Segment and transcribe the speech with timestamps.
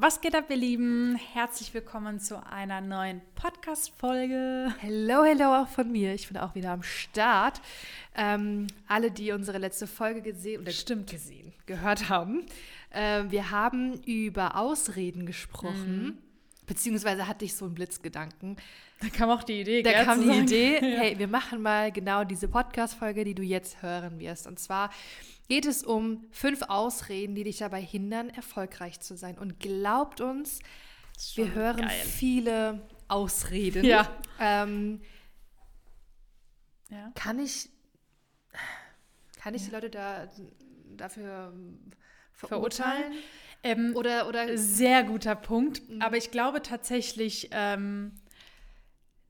[0.00, 1.16] Was geht ab, ihr Lieben?
[1.32, 4.72] Herzlich willkommen zu einer neuen Podcast-Folge.
[4.78, 6.14] Hello, hello auch von mir.
[6.14, 7.60] Ich bin auch wieder am Start.
[8.14, 11.10] Ähm, alle, die unsere letzte Folge gesehen oder Stimmt.
[11.10, 12.46] gesehen, gehört haben,
[12.90, 16.02] äh, wir haben über Ausreden gesprochen.
[16.04, 16.18] Mhm.
[16.66, 18.56] Beziehungsweise hatte ich so einen Blitzgedanken.
[19.00, 19.82] Da kam auch die Idee.
[19.82, 23.42] Da gell, kam die sagen- Idee, hey, wir machen mal genau diese Podcast-Folge, die du
[23.42, 24.46] jetzt hören wirst.
[24.46, 24.90] Und zwar
[25.48, 29.38] geht es um fünf Ausreden, die dich dabei hindern, erfolgreich zu sein.
[29.38, 30.60] Und glaubt uns,
[31.34, 31.90] wir hören geil.
[32.04, 33.84] viele Ausreden.
[33.84, 34.08] Ja.
[34.38, 35.00] Ähm,
[36.90, 37.10] Ja.
[37.14, 37.70] kann ich,
[39.40, 40.28] kann ich die Leute da
[40.96, 41.52] dafür
[42.32, 43.12] verurteilen?
[43.62, 45.88] Ähm, Oder, oder Sehr guter Punkt.
[45.88, 46.00] Mhm.
[46.00, 48.12] Aber ich glaube tatsächlich ähm,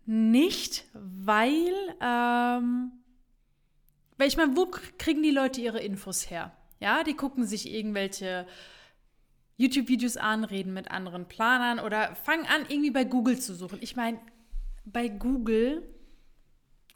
[0.04, 2.92] nicht, weil, ähm,
[4.18, 4.66] weil ich meine, wo
[4.98, 6.52] kriegen die Leute ihre Infos her?
[6.80, 8.46] Ja, die gucken sich irgendwelche
[9.56, 13.78] YouTube-Videos an, reden mit anderen Planern oder fangen an, irgendwie bei Google zu suchen.
[13.80, 14.20] Ich meine,
[14.84, 15.82] bei Google,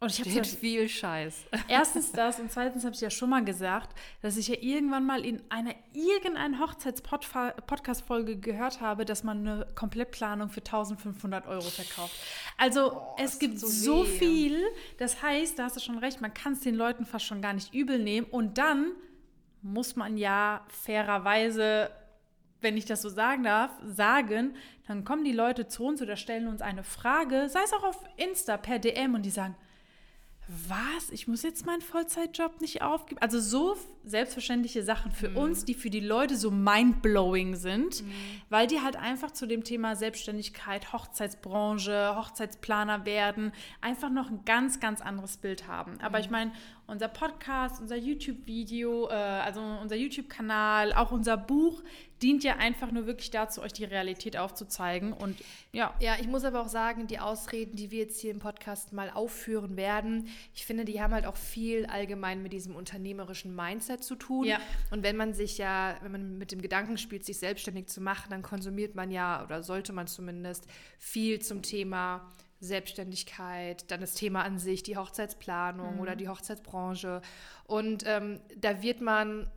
[0.02, 1.44] und ich habe steht viel Scheiß.
[1.68, 5.24] Erstens das und zweitens habe ich ja schon mal gesagt, dass ich ja irgendwann mal
[5.24, 12.14] in einer irgendeiner Hochzeits-Podcast-Folge gehört habe, dass man eine Komplettplanung für 1500 Euro verkauft.
[12.58, 14.08] Also es das gibt so weh.
[14.08, 14.60] viel,
[14.98, 17.52] das heißt, da hast du schon recht, man kann es den Leuten fast schon gar
[17.52, 18.92] nicht übel nehmen und dann
[19.62, 21.90] muss man ja fairerweise
[22.60, 24.54] wenn ich das so sagen darf, sagen,
[24.86, 27.98] dann kommen die Leute zu uns oder stellen uns eine Frage, sei es auch auf
[28.16, 29.56] Insta per DM und die sagen,
[30.68, 31.10] was?
[31.10, 33.20] Ich muss jetzt meinen Vollzeitjob nicht aufgeben?
[33.20, 38.02] Also so selbstverständliche Sachen für uns, die für die Leute so mindblowing sind,
[38.50, 44.80] weil die halt einfach zu dem Thema Selbstständigkeit, Hochzeitsbranche, Hochzeitsplaner werden, einfach noch ein ganz,
[44.80, 46.00] ganz anderes Bild haben.
[46.00, 46.52] Aber ich meine,
[46.86, 51.82] unser Podcast, unser YouTube-Video, äh, also unser YouTube-Kanal, auch unser Buch
[52.22, 55.12] dient ja einfach nur wirklich dazu, euch die Realität aufzuzeigen.
[55.12, 55.38] Und
[55.72, 58.92] ja, Ja, ich muss aber auch sagen, die Ausreden, die wir jetzt hier im Podcast
[58.92, 64.04] mal aufführen werden, ich finde, die haben halt auch viel allgemein mit diesem unternehmerischen Mindset
[64.04, 64.46] zu tun.
[64.46, 64.60] Ja.
[64.90, 68.30] Und wenn man sich ja, wenn man mit dem Gedanken spielt, sich selbstständig zu machen,
[68.30, 70.66] dann konsumiert man ja, oder sollte man zumindest,
[70.98, 72.30] viel zum Thema
[72.60, 77.20] Selbstständigkeit, dann das Thema an sich, die Hochzeitsplanung oder die Hochzeitsbranche.
[77.64, 79.50] Und ähm, da wird man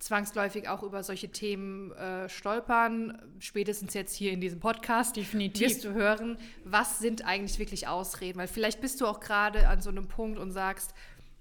[0.00, 5.16] zwangsläufig auch über solche Themen äh, stolpern, spätestens jetzt hier in diesem Podcast.
[5.16, 5.68] Definitiv.
[5.68, 8.38] Wirst du hören, was sind eigentlich wirklich Ausreden?
[8.38, 10.94] Weil vielleicht bist du auch gerade an so einem Punkt und sagst,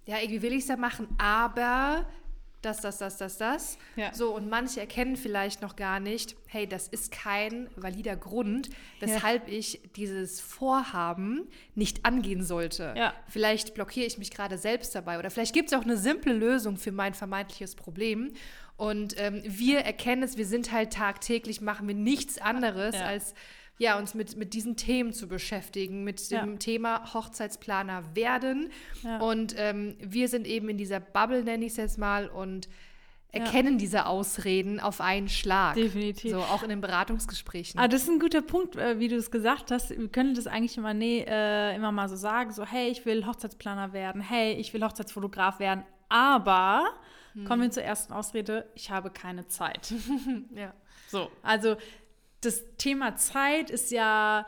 [0.05, 2.05] ja, irgendwie will ich es ja machen, aber
[2.61, 3.77] das, das, das, das, das.
[3.95, 4.13] Ja.
[4.13, 9.47] So, und manche erkennen vielleicht noch gar nicht, hey, das ist kein valider Grund, weshalb
[9.47, 12.93] ich dieses Vorhaben nicht angehen sollte.
[12.97, 13.13] Ja.
[13.27, 16.77] Vielleicht blockiere ich mich gerade selbst dabei oder vielleicht gibt es auch eine simple Lösung
[16.77, 18.33] für mein vermeintliches Problem.
[18.75, 23.05] Und ähm, wir erkennen es, wir sind halt tagtäglich, machen wir nichts anderes, Ja.
[23.05, 23.33] als
[23.79, 26.57] ja, uns mit, mit diesen Themen zu beschäftigen, mit dem Ja.
[26.57, 28.69] Thema Hochzeitsplaner werden.
[29.03, 29.19] Ja.
[29.19, 32.67] Und ähm, wir sind eben in dieser Bubble, nenne ich es jetzt mal, und
[33.31, 35.75] erkennen diese Ausreden auf einen Schlag.
[35.75, 36.31] Definitiv.
[36.31, 37.79] So, auch in den Beratungsgesprächen.
[37.79, 39.91] Ah, das ist ein guter Punkt, äh, wie du es gesagt hast.
[39.91, 43.25] Wir können das eigentlich immer, nee, äh, immer mal so sagen, so, hey, ich will
[43.25, 46.83] Hochzeitsplaner werden, hey, ich will Hochzeitsfotograf werden, aber
[47.47, 49.93] kommen wir zur ersten Ausrede, ich habe keine Zeit.
[50.55, 50.73] ja.
[51.07, 51.77] So, also
[52.41, 54.45] das Thema Zeit ist ja,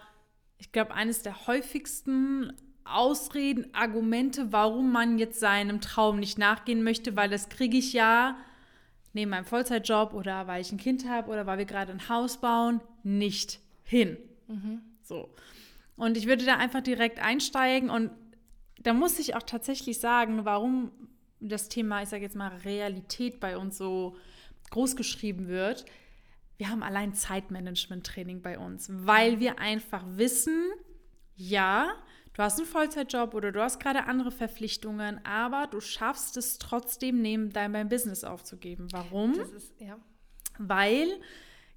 [0.57, 2.53] ich glaube, eines der häufigsten
[2.83, 8.37] Ausreden, Argumente, warum man jetzt seinem Traum nicht nachgehen möchte, weil das kriege ich ja
[9.13, 12.39] neben meinem Vollzeitjob oder weil ich ein Kind habe oder weil wir gerade ein Haus
[12.39, 14.17] bauen, nicht hin.
[15.03, 15.29] So.
[15.95, 18.11] Und ich würde da einfach direkt einsteigen und
[18.81, 20.91] da muss ich auch tatsächlich sagen, warum
[21.39, 24.15] das Thema, ich sage jetzt mal, Realität bei uns so
[24.71, 25.85] groß geschrieben wird.
[26.61, 30.69] Wir haben allein Zeitmanagement-Training bei uns, weil wir einfach wissen,
[31.35, 31.91] ja,
[32.33, 37.19] du hast einen Vollzeitjob oder du hast gerade andere Verpflichtungen, aber du schaffst es trotzdem,
[37.19, 38.89] neben deinem Business aufzugeben.
[38.91, 39.33] Warum?
[39.39, 39.97] Ist, ja.
[40.59, 41.07] Weil,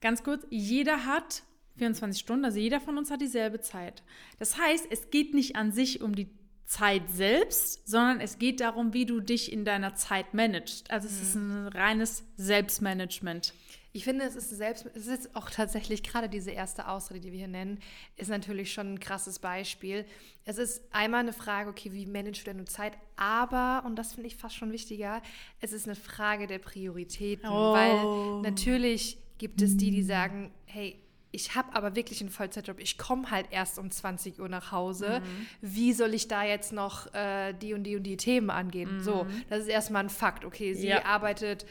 [0.02, 1.44] ganz kurz, jeder hat
[1.78, 4.02] 24 Stunden, also jeder von uns hat dieselbe Zeit.
[4.38, 6.28] Das heißt, es geht nicht an sich um die
[6.66, 10.90] Zeit selbst, sondern es geht darum, wie du dich in deiner Zeit managst.
[10.90, 13.54] Also es ist ein reines Selbstmanagement.
[13.96, 17.38] Ich finde, es ist selbst, es ist auch tatsächlich gerade diese erste Ausrede, die wir
[17.38, 17.78] hier nennen,
[18.16, 20.04] ist natürlich schon ein krasses Beispiel.
[20.44, 22.98] Es ist einmal eine Frage, okay, wie managst du deine Zeit?
[23.14, 25.22] Aber, und das finde ich fast schon wichtiger,
[25.60, 27.48] es ist eine Frage der Prioritäten.
[27.48, 27.72] Oh.
[27.72, 30.98] Weil natürlich gibt es die, die sagen, hey,
[31.30, 32.80] ich habe aber wirklich einen Vollzeitjob.
[32.80, 35.22] Ich komme halt erst um 20 Uhr nach Hause.
[35.60, 39.02] Wie soll ich da jetzt noch äh, die und die und die Themen angehen?
[39.02, 40.44] So, das ist erstmal ein Fakt.
[40.44, 41.04] Okay, sie Ja.
[41.04, 41.64] arbeitet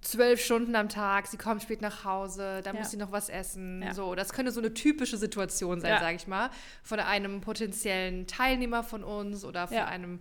[0.00, 2.82] zwölf Stunden am Tag, sie kommt spät nach Hause, dann Ja.
[2.82, 3.82] muss sie noch was essen.
[3.82, 3.94] Ja.
[3.94, 6.00] So, das könnte so eine typische Situation sein, Ja.
[6.00, 6.50] sage ich mal,
[6.82, 10.20] von einem potenziellen Teilnehmer von uns oder von einem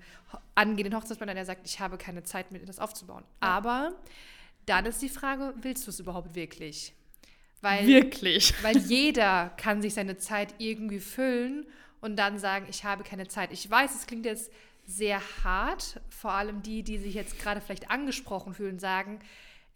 [0.56, 3.24] angehenden Hochzeitsplaner, der sagt, ich habe keine Zeit, mir das aufzubauen.
[3.40, 3.94] Aber
[4.66, 6.94] dann ist die Frage, willst du es überhaupt wirklich?
[7.62, 8.54] Weil Wirklich.
[8.64, 11.66] weil jeder kann sich seine Zeit irgendwie füllen
[12.02, 13.52] und dann sagen, ich habe keine Zeit.
[13.52, 14.52] Ich weiß, es klingt jetzt
[14.86, 19.20] sehr hart, vor allem die, die sich jetzt gerade vielleicht angesprochen fühlen, sagen,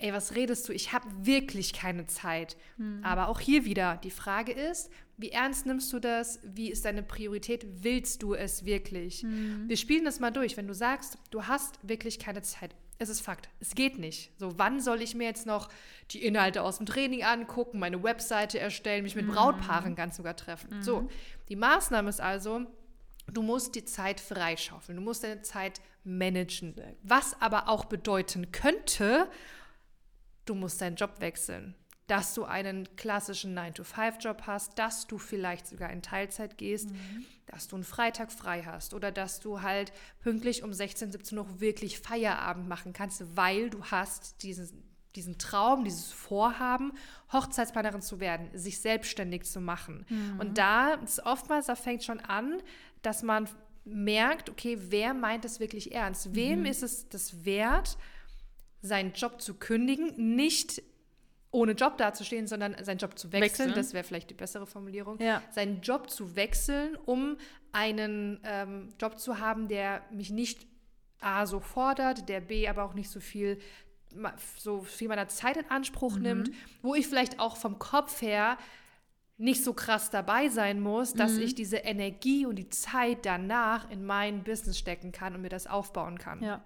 [0.01, 0.73] ey, was redest du?
[0.73, 2.57] Ich habe wirklich keine Zeit.
[3.03, 6.39] Aber auch hier wieder, die Frage ist, wie ernst nimmst du das?
[6.43, 7.65] Wie ist deine Priorität?
[7.83, 9.23] Willst du es wirklich?
[9.67, 10.57] Wir spielen das mal durch.
[10.57, 13.49] Wenn du sagst, du hast wirklich keine Zeit, es ist Fakt.
[13.59, 14.31] Es geht nicht.
[14.39, 15.69] So, wann soll ich mir jetzt noch
[16.11, 20.69] die Inhalte aus dem Training angucken, meine Webseite erstellen, mich mit Brautpaaren ganz sogar treffen?
[20.83, 21.09] So,
[21.49, 22.61] die Maßnahme ist also,
[23.31, 24.97] du musst die Zeit freischaufeln.
[24.97, 26.75] Du musst deine Zeit managen.
[27.03, 29.27] Was aber auch bedeuten könnte,
[30.45, 31.75] du musst deinen Job wechseln.
[32.07, 36.89] Dass du einen klassischen 9-to-5-Job hast, dass du vielleicht sogar in Teilzeit gehst,
[37.45, 41.61] dass du einen Freitag frei hast oder dass du halt pünktlich um 16, 17 Uhr
[41.61, 44.83] wirklich Feierabend machen kannst, weil du hast diesen,
[45.15, 46.91] diesen Traum, dieses Vorhaben,
[47.31, 50.05] Hochzeitsplanerin zu werden, sich selbstständig zu machen.
[50.37, 52.61] Und da ist oftmals, da fängt schon an,
[53.03, 53.47] dass man
[53.83, 56.35] merkt, okay, wer meint es wirklich ernst?
[56.35, 57.97] Wem ist es das wert,
[58.81, 60.81] seinen Job zu kündigen, nicht
[61.51, 63.73] ohne Job dazustehen, sondern seinen Job zu wechseln, Wechseln.
[63.73, 65.41] das wäre vielleicht die bessere Formulierung, Ja.
[65.51, 67.37] seinen Job zu wechseln, um
[67.73, 70.65] einen ähm, Job zu haben, der mich nicht
[71.19, 73.59] A so fordert, der B aber auch nicht so viel
[74.57, 76.51] so viel meiner Zeit in Anspruch nimmt,
[76.81, 78.57] wo ich vielleicht auch vom Kopf her
[79.37, 84.05] nicht so krass dabei sein muss, dass ich diese Energie und die Zeit danach in
[84.05, 86.43] mein Business stecken kann und mir das aufbauen kann.
[86.43, 86.61] Ja.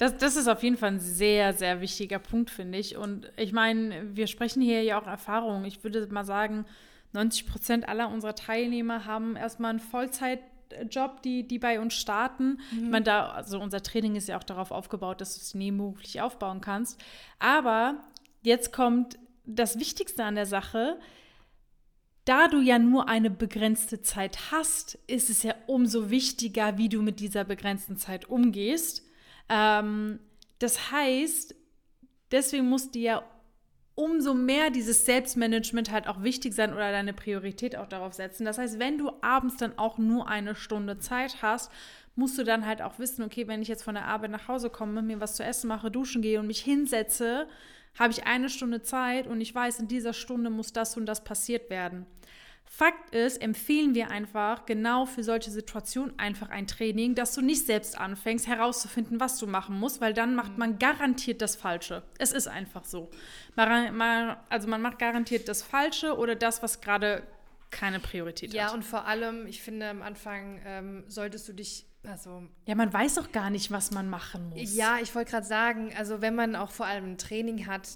[0.00, 2.96] Das, das ist auf jeden Fall ein sehr, sehr wichtiger Punkt, finde ich.
[2.96, 5.66] Und ich meine, wir sprechen hier ja auch Erfahrung.
[5.66, 6.64] Ich würde mal sagen,
[7.12, 12.60] 90 Prozent aller unserer Teilnehmer haben erstmal einen Vollzeitjob, die, die bei uns starten.
[12.72, 16.22] Ich meine, da, also unser Training ist ja auch darauf aufgebaut, dass du es nebenberuflich
[16.22, 16.98] aufbauen kannst.
[17.38, 18.02] Aber
[18.40, 20.98] jetzt kommt das Wichtigste an der Sache.
[22.24, 27.02] Da du ja nur eine begrenzte Zeit hast, ist es ja umso wichtiger, wie du
[27.02, 29.04] mit dieser begrenzten Zeit umgehst.
[29.50, 30.20] Ähm,
[30.60, 31.54] das heißt,
[32.30, 33.24] deswegen muss dir ja
[33.94, 38.46] umso mehr dieses Selbstmanagement halt auch wichtig sein oder deine Priorität auch darauf setzen.
[38.46, 41.70] Das heißt, wenn du abends dann auch nur eine Stunde Zeit hast,
[42.14, 44.70] musst du dann halt auch wissen, okay, wenn ich jetzt von der Arbeit nach Hause
[44.70, 47.46] komme, mir was zu essen mache, duschen gehe und mich hinsetze,
[47.98, 51.24] habe ich eine Stunde Zeit und ich weiß, in dieser Stunde muss das und das
[51.24, 52.06] passiert werden.
[52.72, 57.66] Fakt ist, empfehlen wir einfach genau für solche Situationen einfach ein Training, dass du nicht
[57.66, 62.04] selbst anfängst herauszufinden, was du machen musst, weil dann macht man garantiert das Falsche.
[62.18, 63.10] Es ist einfach so.
[63.56, 67.24] Also man macht garantiert das Falsche oder das, was gerade
[67.70, 68.74] keine Priorität Ja, hat.
[68.74, 73.18] und vor allem, ich finde, am Anfang ähm, solltest du dich, also Ja, man weiß
[73.18, 74.74] auch gar nicht, was man machen muss.
[74.76, 77.88] Ja, ich wollte gerade sagen, also wenn man auch vor allem ein Training hat,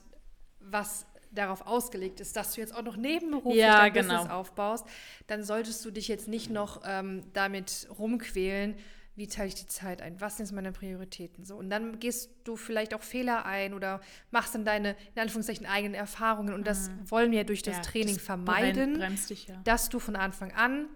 [0.59, 4.15] was darauf ausgelegt ist, dass du jetzt auch noch nebenberuflich Ja, dein genau.
[4.15, 4.87] Business aufbaust,
[5.27, 8.77] dann solltest du dich jetzt nicht noch ähm, damit rumquälen,
[9.17, 11.57] wie teile ich die Zeit ein, was sind meine Prioritäten so.
[11.57, 14.01] Und dann gehst du vielleicht auch Fehler ein oder
[14.33, 16.53] machst dann deine, in Anführungszeichen, eigenen Erfahrungen.
[16.53, 17.83] Und das wollen wir durch das Mhm.
[17.83, 19.61] Ja, Training das vermeiden dich, ja.
[19.63, 20.89] dass du von Anfang an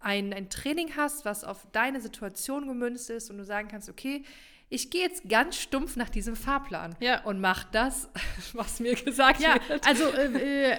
[0.00, 4.22] ein, ein Training hast, was auf deine Situation gemünzt ist und du sagen kannst, okay,
[4.70, 7.22] ich gehe jetzt ganz stumpf nach diesem Fahrplan Ja.
[7.24, 8.08] und mach das,
[8.52, 9.86] was mir gesagt Ja, wird.
[9.86, 10.78] also äh, äh,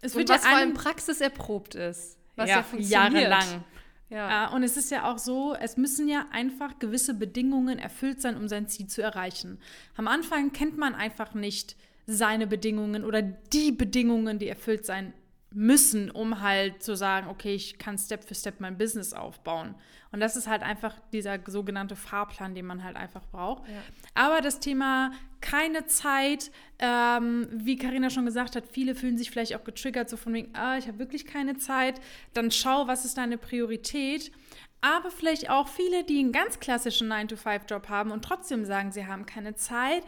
[0.00, 2.16] es und wird was ja vor allem praxiserprobt ist.
[2.36, 3.12] Was ja, ja, funktioniert.
[3.12, 3.64] jahrelang.
[4.10, 4.28] Ja.
[4.30, 8.38] Ja, und es ist ja auch so, es müssen ja einfach gewisse Bedingungen erfüllt sein,
[8.38, 9.58] um sein Ziel zu erreichen.
[9.96, 15.12] Am Anfang kennt man einfach nicht seine Bedingungen oder die Bedingungen, die erfüllt sein
[15.50, 19.74] müssen, um halt zu sagen, okay, ich kann Step für Step mein Business aufbauen.
[20.12, 23.66] Und das ist halt einfach dieser sogenannte Fahrplan, den man halt einfach braucht.
[23.68, 23.82] Ja.
[24.14, 29.54] Aber das Thema keine Zeit, ähm, wie Karina schon gesagt hat, viele fühlen sich vielleicht
[29.54, 32.00] auch getriggert, so von wegen, ah, ich habe wirklich keine Zeit.
[32.34, 34.32] Dann schau, was ist deine Priorität.
[34.80, 39.26] Aber vielleicht auch viele, die einen ganz klassischen 9-to-5-Job haben und trotzdem sagen, sie haben
[39.26, 40.04] keine Zeit,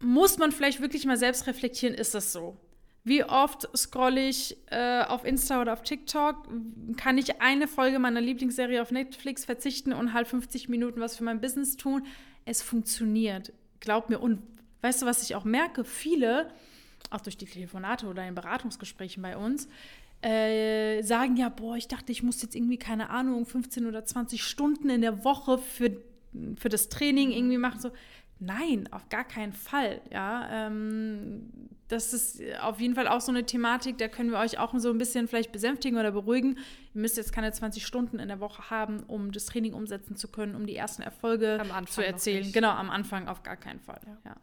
[0.00, 2.56] muss man vielleicht wirklich mal selbst reflektieren, ist das so?
[3.08, 6.46] Wie oft scrolle ich äh, auf Insta oder auf TikTok?
[6.98, 11.24] Kann ich eine Folge meiner Lieblingsserie auf Netflix verzichten und halt 50 Minuten was für
[11.24, 12.04] mein Business tun?
[12.44, 13.54] Es funktioniert.
[13.80, 14.18] Glaub mir.
[14.18, 14.42] Und
[14.82, 15.84] weißt du, was ich auch merke?
[15.84, 16.50] Viele,
[17.10, 19.68] auch durch die Telefonate oder in Beratungsgesprächen bei uns,
[20.20, 24.42] äh, sagen ja, boah, ich dachte, ich muss jetzt irgendwie, keine Ahnung, 15 oder 20
[24.42, 25.96] Stunden in der Woche für,
[26.56, 27.80] für das Training irgendwie machen.
[27.80, 27.90] So,
[28.40, 30.00] Nein, auf gar keinen Fall.
[30.10, 31.50] Ja, ähm,
[31.88, 34.90] das ist auf jeden Fall auch so eine Thematik, da können wir euch auch so
[34.90, 36.58] ein bisschen vielleicht besänftigen oder beruhigen.
[36.94, 40.28] Ihr müsst jetzt keine 20 Stunden in der Woche haben, um das Training umsetzen zu
[40.28, 42.52] können, um die ersten Erfolge zu erzählen.
[42.52, 44.00] Genau, am Anfang auf gar keinen Fall.
[44.06, 44.18] Ja.
[44.26, 44.36] Ja.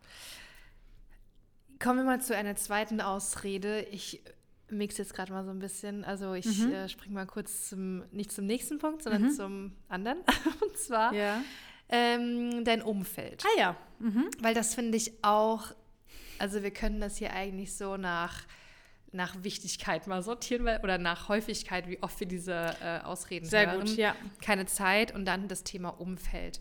[1.80, 3.82] Kommen wir mal zu einer zweiten Ausrede.
[3.92, 4.24] Ich
[4.70, 6.04] mix jetzt gerade mal so ein bisschen.
[6.04, 6.72] Also ich mhm.
[6.72, 9.32] äh, springe mal kurz zum, nicht zum nächsten Punkt, sondern mhm.
[9.32, 10.20] zum anderen.
[10.62, 11.42] Und zwar ja.
[11.90, 13.44] Ähm, dein Umfeld.
[13.46, 13.78] Ah ja.
[14.00, 14.30] Mhm.
[14.40, 15.74] Weil das finde ich auch,
[16.40, 18.44] also wir können das hier eigentlich so nach,
[19.12, 23.72] nach Wichtigkeit mal sortieren weil, oder nach Häufigkeit, wie oft wir diese äh, Ausreden Sehr
[23.72, 23.86] hören.
[23.86, 24.16] Gut, ja.
[24.42, 26.60] Keine Zeit und dann das Thema Umfeld.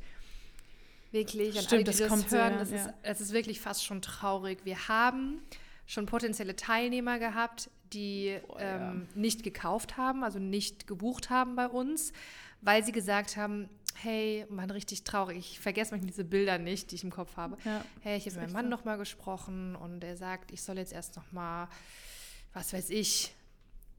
[1.11, 2.77] Wirklich, Stimmt, alle, das, das kommt hören, das, ja.
[2.77, 4.59] ist, das ist wirklich fast schon traurig.
[4.65, 5.43] Wir haben
[5.87, 8.91] schon potenzielle Teilnehmer gehabt, die oh, ja.
[8.91, 12.13] ähm, nicht gekauft haben, also nicht gebucht haben bei uns,
[12.63, 16.97] weil sie gesagt haben, hey, man richtig traurig, ich vergesse manchmal diese Bilder nicht, die
[16.97, 17.57] ich im Kopf habe.
[17.65, 18.71] Ja, hey, ich habe mit meinem Mann so.
[18.71, 21.69] noch mal gesprochen und er sagt, ich soll jetzt erst noch mal,
[22.53, 23.35] was weiß ich,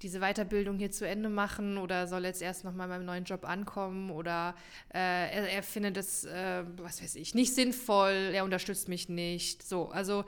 [0.01, 3.45] diese Weiterbildung hier zu Ende machen oder soll jetzt erst noch mal meinem neuen Job
[3.45, 4.55] ankommen oder
[4.93, 9.63] äh, er, er, findet es, äh, was weiß ich, nicht sinnvoll, er unterstützt mich nicht.
[9.63, 10.25] So, also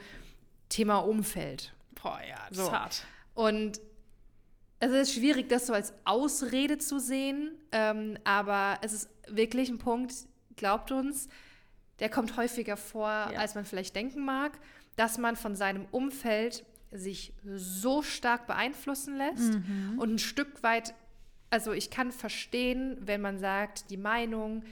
[0.69, 1.73] Thema Umfeld.
[2.01, 2.63] Boah, ja, das so.
[2.63, 3.03] ist hart.
[3.33, 3.79] Und
[4.79, 9.79] es ist schwierig, das so als Ausrede zu sehen, ähm, aber es ist wirklich ein
[9.79, 10.13] Punkt,
[10.55, 11.27] glaubt uns,
[11.99, 13.39] der kommt häufiger vor, ja.
[13.39, 14.59] als man vielleicht denken mag,
[14.95, 19.95] dass man von seinem Umfeld sich so stark beeinflussen lässt mhm.
[19.97, 20.93] und ein Stück weit,
[21.49, 24.63] also ich kann verstehen, wenn man sagt, die Meinung,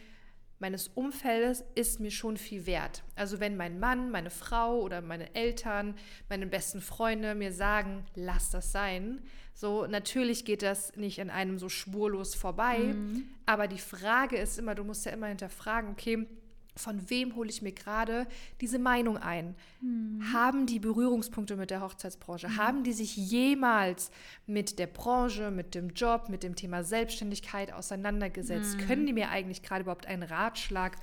[0.59, 3.03] meines Umfeldes ist mir schon viel wert.
[3.15, 5.95] Also wenn mein Mann, meine Frau oder meine Eltern,
[6.29, 9.21] meine besten Freunde mir sagen, lass das sein,
[9.53, 13.29] so natürlich geht das nicht in einem so spurlos vorbei, mhm.
[13.45, 16.27] aber die Frage ist immer, du musst ja immer hinterfragen, okay,
[16.77, 18.27] von wem hole ich mir gerade
[18.61, 19.55] diese Meinung ein?
[19.81, 20.33] Mhm.
[20.33, 22.49] Haben die Berührungspunkte mit der Hochzeitsbranche?
[22.49, 22.57] Mhm.
[22.57, 24.11] Haben die sich jemals
[24.45, 28.77] mit der Branche, mit dem Job, mit dem Thema Selbstständigkeit auseinandergesetzt?
[28.77, 28.87] Mhm.
[28.87, 30.97] Können die mir eigentlich gerade überhaupt einen Ratschlag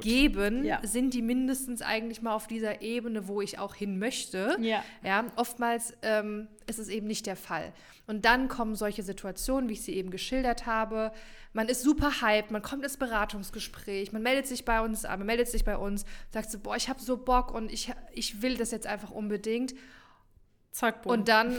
[0.00, 0.64] geben?
[0.64, 0.80] Ja.
[0.82, 4.56] Sind die mindestens eigentlich mal auf dieser Ebene, wo ich auch hin möchte?
[4.60, 4.82] Ja.
[5.02, 7.72] ja oftmals ähm, ist es eben nicht der Fall.
[8.06, 11.12] Und dann kommen solche Situationen, wie ich sie eben geschildert habe,
[11.52, 15.48] man ist super hyped, man kommt ins Beratungsgespräch, man meldet sich bei uns man meldet
[15.48, 18.70] sich bei uns, sagt so, boah, ich habe so Bock und ich, ich will das
[18.70, 19.74] jetzt einfach unbedingt.
[20.70, 21.12] Zack, boom.
[21.12, 21.58] Und dann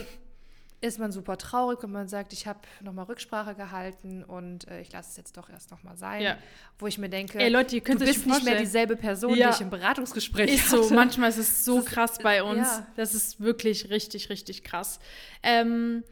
[0.82, 4.92] ist man super traurig, wenn man sagt, ich habe nochmal Rücksprache gehalten und äh, ich
[4.92, 6.22] lasse es jetzt doch erst nochmal sein.
[6.22, 6.38] Ja.
[6.78, 9.48] Wo ich mir denke, Ey, Leute, ihr könnt du bist nicht mehr dieselbe Person, ja.
[9.48, 10.82] die ich im Beratungsgespräch ist hatte.
[10.82, 12.66] so, manchmal ist es so das krass ist, bei uns.
[12.66, 12.86] Ja.
[12.96, 14.98] Das ist wirklich richtig, richtig krass.
[15.42, 16.02] Ähm,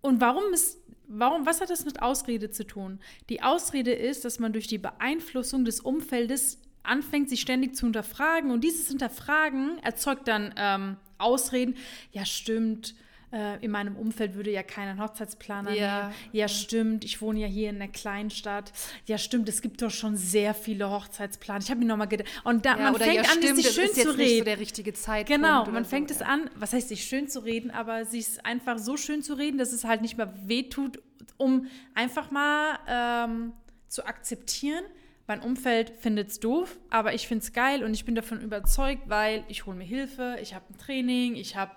[0.00, 2.98] und warum ist Warum, was hat das mit Ausrede zu tun?
[3.28, 8.50] Die Ausrede ist, dass man durch die Beeinflussung des Umfeldes anfängt, sich ständig zu hinterfragen.
[8.50, 11.76] Und dieses Hinterfragen erzeugt dann ähm, Ausreden.
[12.10, 12.94] Ja, stimmt
[13.34, 16.02] äh, in meinem Umfeld würde ja keiner Hochzeitsplaner ja.
[16.02, 16.14] nehmen.
[16.32, 18.72] Ja, stimmt, ich wohne ja hier in einer Kleinstadt.
[19.06, 21.60] Ja, stimmt, es gibt doch schon sehr viele Hochzeitsplaner.
[21.62, 22.28] Ich habe mir nochmal gedacht.
[22.44, 24.18] Und da, ja, man fängt ja, an, stimmt, sich schön zu reden.
[24.18, 25.42] Nicht so der richtige Zeitpunkt.
[25.42, 28.78] Genau, man fängt so, es an, was heißt sich schön zu reden, aber sich einfach
[28.78, 31.00] so schön zu reden, dass es halt nicht mehr wehtut,
[31.36, 33.52] um einfach mal ähm,
[33.88, 34.84] zu akzeptieren,
[35.26, 39.08] mein Umfeld findet es doof, aber ich finde es geil und ich bin davon überzeugt,
[39.08, 41.72] weil ich hole mir Hilfe, ich habe ein Training, ich habe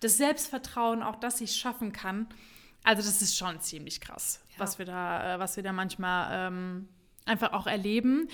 [0.00, 2.26] das Selbstvertrauen, auch dass ich es schaffen kann.
[2.84, 4.60] Also das ist schon ziemlich krass, ja.
[4.60, 6.88] was wir da, äh, was wir da manchmal ähm,
[7.24, 8.28] einfach auch erleben.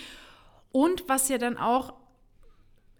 [0.72, 1.94] Und was ja dann auch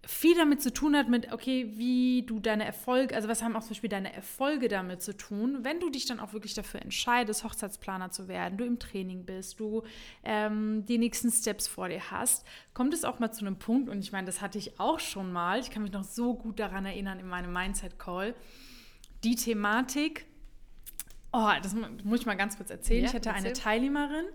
[0.05, 3.61] viel damit zu tun hat mit, okay, wie du deine Erfolge, also was haben auch
[3.61, 7.43] zum Beispiel deine Erfolge damit zu tun, wenn du dich dann auch wirklich dafür entscheidest,
[7.43, 9.83] Hochzeitsplaner zu werden, du im Training bist, du
[10.23, 13.99] ähm, die nächsten Steps vor dir hast, kommt es auch mal zu einem Punkt, und
[13.99, 16.85] ich meine, das hatte ich auch schon mal, ich kann mich noch so gut daran
[16.85, 18.35] erinnern in meinem Mindset-Call,
[19.23, 20.25] die Thematik,
[21.31, 23.45] oh, das muss ich mal ganz kurz erzählen, ja, ich hatte erzähl.
[23.45, 24.25] eine Teilnehmerin,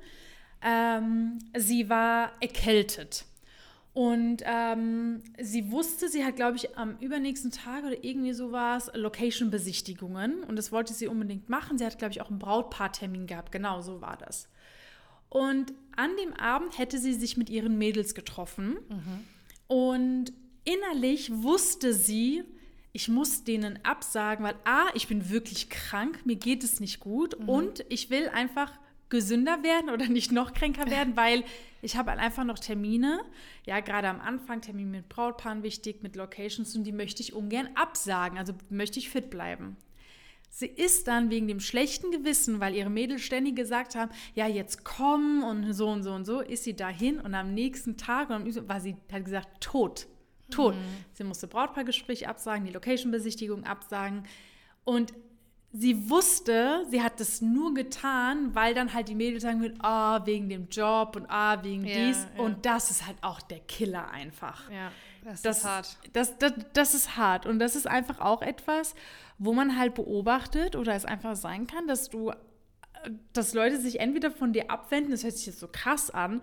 [0.63, 3.25] ähm, sie war erkältet.
[3.93, 8.77] Und ähm, sie wusste, sie hat, glaube ich, am übernächsten Tag oder irgendwie so war
[8.77, 10.45] es, Location-Besichtigungen.
[10.45, 11.77] Und das wollte sie unbedingt machen.
[11.77, 13.51] Sie hat, glaube ich, auch einen Brautpaartermin gehabt.
[13.51, 14.49] Genau, so war das.
[15.29, 18.79] Und an dem Abend hätte sie sich mit ihren Mädels getroffen.
[18.89, 19.25] Mhm.
[19.67, 20.33] Und
[20.65, 22.45] innerlich wusste sie,
[22.93, 27.39] ich muss denen absagen, weil A, ich bin wirklich krank, mir geht es nicht gut
[27.39, 27.49] mhm.
[27.49, 28.73] und ich will einfach
[29.11, 31.45] gesünder werden oder nicht noch kränker werden, weil
[31.83, 33.21] ich habe halt einfach noch Termine,
[33.67, 37.69] ja, gerade am Anfang Termine mit Brautpaaren wichtig, mit Locations und die möchte ich ungern
[37.75, 39.77] absagen, also möchte ich fit bleiben.
[40.53, 44.85] Sie ist dann wegen dem schlechten Gewissen, weil ihre Mädels ständig gesagt haben, ja, jetzt
[44.85, 48.81] komm und so und so und so, ist sie dahin und am nächsten Tag war
[48.81, 50.07] sie, hat gesagt, tot.
[50.51, 50.75] Tot.
[50.75, 51.05] Mhm.
[51.13, 54.25] Sie musste Brautpaargespräch absagen, die Location-Besichtigung absagen.
[54.85, 55.13] Und
[55.73, 60.25] sie wusste, sie hat das nur getan, weil dann halt die Mädels sagen würden, ah,
[60.27, 62.27] wegen dem Job und ah, wegen ja, dies.
[62.37, 62.43] Ja.
[62.43, 64.69] Und das ist halt auch der Killer einfach.
[64.71, 64.91] Ja,
[65.25, 65.99] das, das ist hart.
[66.13, 67.47] Das, das, das ist hart.
[67.47, 68.95] Und das ist einfach auch etwas,
[69.39, 72.33] wo man halt beobachtet oder es einfach sein kann, dass du,
[73.33, 76.43] dass Leute sich entweder von dir abwenden, das hört sich jetzt so krass an,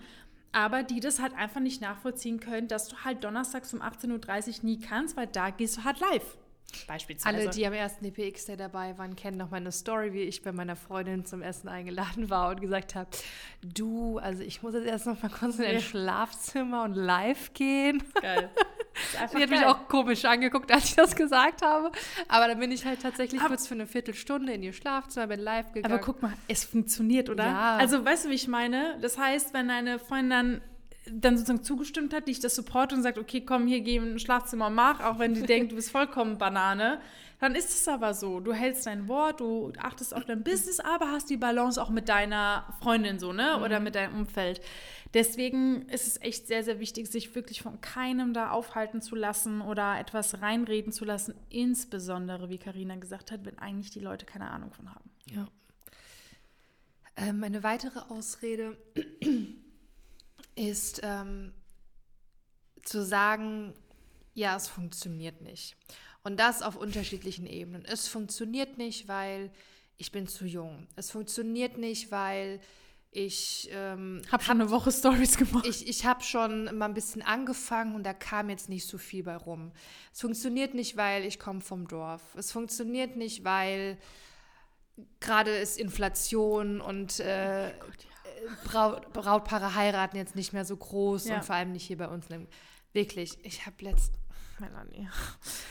[0.54, 4.66] aber die das halt einfach nicht nachvollziehen können, dass du halt donnerstags um 18.30 Uhr
[4.66, 6.38] nie kannst, weil da gehst du halt live.
[6.86, 7.36] Beispielsweise.
[7.36, 10.76] Alle, die am ersten DPX-Day dabei waren, kennen noch meine Story, wie ich bei meiner
[10.76, 13.10] Freundin zum Essen eingeladen war und gesagt habe,
[13.62, 18.04] du, also ich muss jetzt erst noch mal kurz in dein Schlafzimmer und live gehen.
[18.22, 18.50] Geil.
[19.12, 19.48] Sie hat geil.
[19.48, 21.92] mich auch komisch angeguckt, als ich das gesagt habe.
[22.28, 25.40] Aber dann bin ich halt tatsächlich aber, kurz für eine Viertelstunde in ihr Schlafzimmer, bin
[25.40, 25.94] live gegangen.
[25.94, 27.46] Aber guck mal, es funktioniert, oder?
[27.46, 27.78] Ja.
[27.78, 28.98] Also weißt du, wie ich meine?
[29.02, 30.62] Das heißt, wenn deine Freundin dann
[31.12, 34.20] dann sozusagen zugestimmt hat, die ich das supporte und sagt, okay, komm, hier geh ein
[34.20, 37.00] Schlafzimmer und mach, auch wenn die denkt, du bist vollkommen Banane,
[37.40, 38.40] dann ist es aber so.
[38.40, 42.10] Du hältst dein Wort, du achtest auf dein Business, aber hast die Balance auch mit
[42.10, 43.62] deiner Freundin so, ne?
[43.64, 43.84] Oder mhm.
[43.86, 44.62] mit deinem Umfeld.
[45.14, 49.62] Deswegen ist es echt sehr, sehr wichtig, sich wirklich von keinem da aufhalten zu lassen
[49.62, 54.50] oder etwas reinreden zu lassen, insbesondere, wie Karina gesagt hat, wenn eigentlich die Leute keine
[54.50, 55.10] Ahnung von haben.
[55.32, 55.48] Ja.
[57.16, 58.78] Ähm, eine weitere Ausrede
[60.58, 61.54] ist ähm,
[62.84, 63.74] zu sagen,
[64.34, 65.76] ja, es funktioniert nicht.
[66.24, 67.86] Und das auf unterschiedlichen Ebenen.
[67.86, 69.52] Es funktioniert nicht, weil
[69.98, 70.88] ich bin zu jung.
[70.96, 72.60] Es funktioniert nicht, weil
[73.12, 75.66] ich ähm, habe schon eine Woche Stories gemacht.
[75.66, 79.24] Ich, ich habe schon mal ein bisschen angefangen und da kam jetzt nicht so viel
[79.24, 79.72] bei rum.
[80.14, 82.22] Es funktioniert nicht, weil ich komme vom Dorf.
[82.36, 83.98] Es funktioniert nicht, weil
[85.20, 88.08] gerade ist Inflation und äh, oh Gott,
[88.66, 91.36] Braut, Brautpaare heiraten jetzt nicht mehr so groß ja.
[91.36, 92.28] und vor allem nicht hier bei uns.
[92.94, 94.14] Wirklich, ich habe letzt
[94.60, 95.08] Melanie.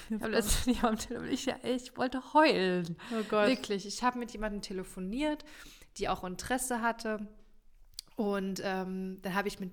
[0.09, 2.97] Ich habe letztens am Telefon, ich, ich wollte heulen.
[3.13, 3.49] Oh Gott.
[3.49, 5.45] Wirklich, ich habe mit jemandem telefoniert,
[5.97, 7.27] die auch Interesse hatte.
[8.15, 9.73] Und ähm, dann habe ich mit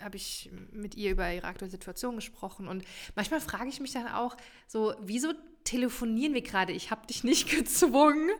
[0.00, 4.08] habe ich mit ihr über ihre aktuelle Situation gesprochen und manchmal frage ich mich dann
[4.08, 5.32] auch so, wieso
[5.64, 6.72] telefonieren wir gerade.
[6.72, 8.30] Ich habe dich nicht gezwungen,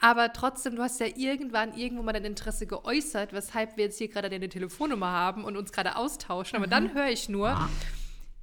[0.00, 4.08] aber trotzdem, du hast ja irgendwann irgendwo mal dein Interesse geäußert, weshalb wir jetzt hier
[4.08, 6.56] gerade deine Telefonnummer haben und uns gerade austauschen.
[6.56, 6.70] Aber mhm.
[6.70, 7.68] dann höre ich nur,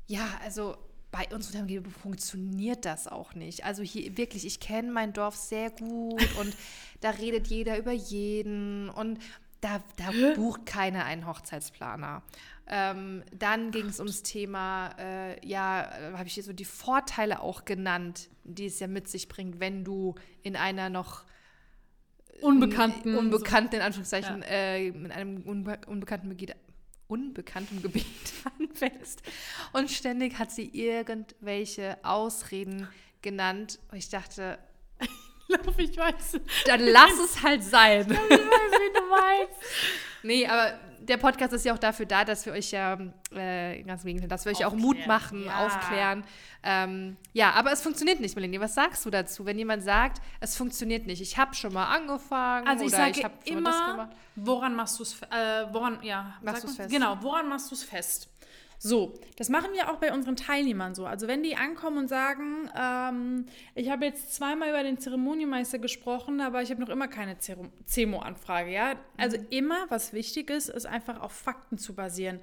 [0.08, 0.78] ja, also
[1.12, 3.66] bei uns Unternehmen funktioniert das auch nicht.
[3.66, 6.56] Also hier wirklich, ich kenne mein Dorf sehr gut und
[7.02, 9.20] da redet jeder über jeden und
[9.62, 12.22] da, da bucht keiner einen Hochzeitsplaner.
[12.70, 17.42] Ähm, dann ging es ums Thema, äh, ja, äh, habe ich hier so die Vorteile
[17.42, 21.24] auch genannt, die es ja mit sich bringt, wenn du in einer noch
[22.42, 24.48] unbekannten, unbekannten in Anführungszeichen, ja.
[24.48, 26.56] äh, in einem unbe unbekannten Gebiet,
[27.08, 28.06] unbekanntem Gebiet
[28.60, 29.22] anfängst.
[29.72, 32.88] Und ständig hat sie irgendwelche Ausreden
[33.22, 33.80] genannt.
[33.92, 34.60] Und ich dachte,
[35.78, 36.40] ich weiß.
[36.66, 38.02] Dann lass es halt sein.
[38.02, 39.60] Ich weiß, wie du meinst.
[40.24, 42.98] Nee, aber der Podcast ist ja auch dafür da, dass wir euch ja
[43.32, 44.82] äh, ganz wegen, dass wir euch aufklären.
[44.82, 45.66] auch Mut machen, ja.
[45.66, 46.24] aufklären.
[46.64, 48.60] Ähm, ja, aber es funktioniert nicht, Melanie.
[48.60, 51.22] Was sagst du dazu, wenn jemand sagt, es funktioniert nicht?
[51.22, 54.10] Ich habe schon mal angefangen also ich oder sage ich habe immer.
[54.36, 55.22] Woran machst du es?
[55.22, 56.36] Äh, woran ja?
[56.42, 56.92] Machst du es fest?
[56.92, 57.18] Genau.
[57.22, 58.30] Woran machst du es fest?
[58.80, 61.06] So, das machen wir auch bei unseren Teilnehmern so.
[61.06, 66.42] Also wenn die ankommen und sagen, ähm, ich habe jetzt zweimal über den Zeremoniemeister gesprochen,
[66.42, 68.96] aber ich habe noch immer keine Zemo-Anfrage, ja.
[69.18, 69.48] Also mhm.
[69.50, 72.40] immer, was wichtig ist, ist einfach auf Fakten zu basieren.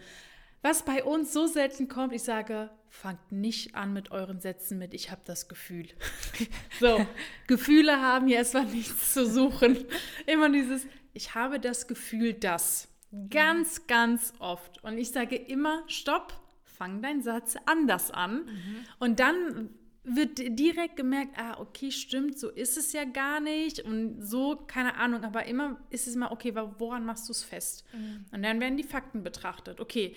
[0.62, 4.94] Was bei uns so selten kommt, ich sage, fangt nicht an mit euren Sätzen mit,
[4.94, 5.88] ich habe das Gefühl.
[6.80, 7.06] so,
[7.46, 9.84] Gefühle haben hier erstmal nichts zu suchen.
[10.26, 12.88] Immer dieses, ich habe das Gefühl, dass.
[13.30, 14.82] Ganz, ganz oft.
[14.82, 16.32] Und ich sage immer, stopp,
[16.64, 18.44] fang deinen Satz anders an.
[18.44, 18.76] Mhm.
[18.98, 19.70] Und dann
[20.04, 23.80] wird direkt gemerkt, ah, okay, stimmt, so ist es ja gar nicht.
[23.80, 27.84] Und so, keine Ahnung, aber immer ist es mal, okay, woran machst du es fest?
[27.92, 28.26] Mhm.
[28.30, 29.80] Und dann werden die Fakten betrachtet.
[29.80, 30.14] Okay,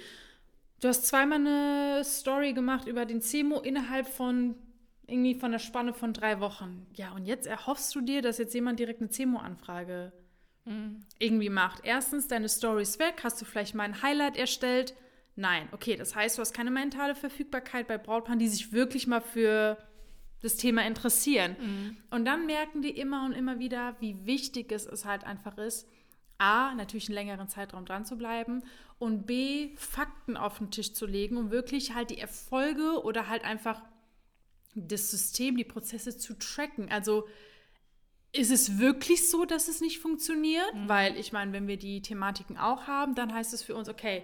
[0.81, 4.55] du hast zweimal eine Story gemacht über den CEMO innerhalb von
[5.09, 6.85] irgendwie von der Spanne von drei Wochen.
[6.95, 10.26] Ja, und jetzt erhoffst du dir, dass jetzt jemand direkt eine CEMO-Anfrage mhm.
[11.19, 11.81] Irgendwie macht.
[11.83, 13.21] Erstens, deine Story ist weg.
[13.23, 14.93] Hast du vielleicht mal ein Highlight erstellt?
[15.35, 15.69] Nein.
[15.71, 19.77] Okay, das heißt, du hast keine mentale Verfügbarkeit bei Brautpaaren, die sich wirklich mal für
[20.41, 21.55] das Thema interessieren.
[21.59, 21.97] Mhm.
[22.09, 25.87] Und dann merken die immer und immer wieder, wie wichtig es, es halt einfach ist,
[26.37, 28.63] A, natürlich einen längeren Zeitraum dran zu bleiben
[28.99, 33.43] und B, Fakten auf den Tisch zu legen, um wirklich halt die Erfolge oder halt
[33.43, 33.81] einfach
[34.75, 36.91] das System, die Prozesse zu tracken.
[36.91, 37.27] Also
[38.33, 40.73] ist es wirklich so, dass es nicht funktioniert?
[40.73, 40.89] Mhm.
[40.89, 44.23] Weil ich meine, wenn wir die Thematiken auch haben, dann heißt es für uns, okay,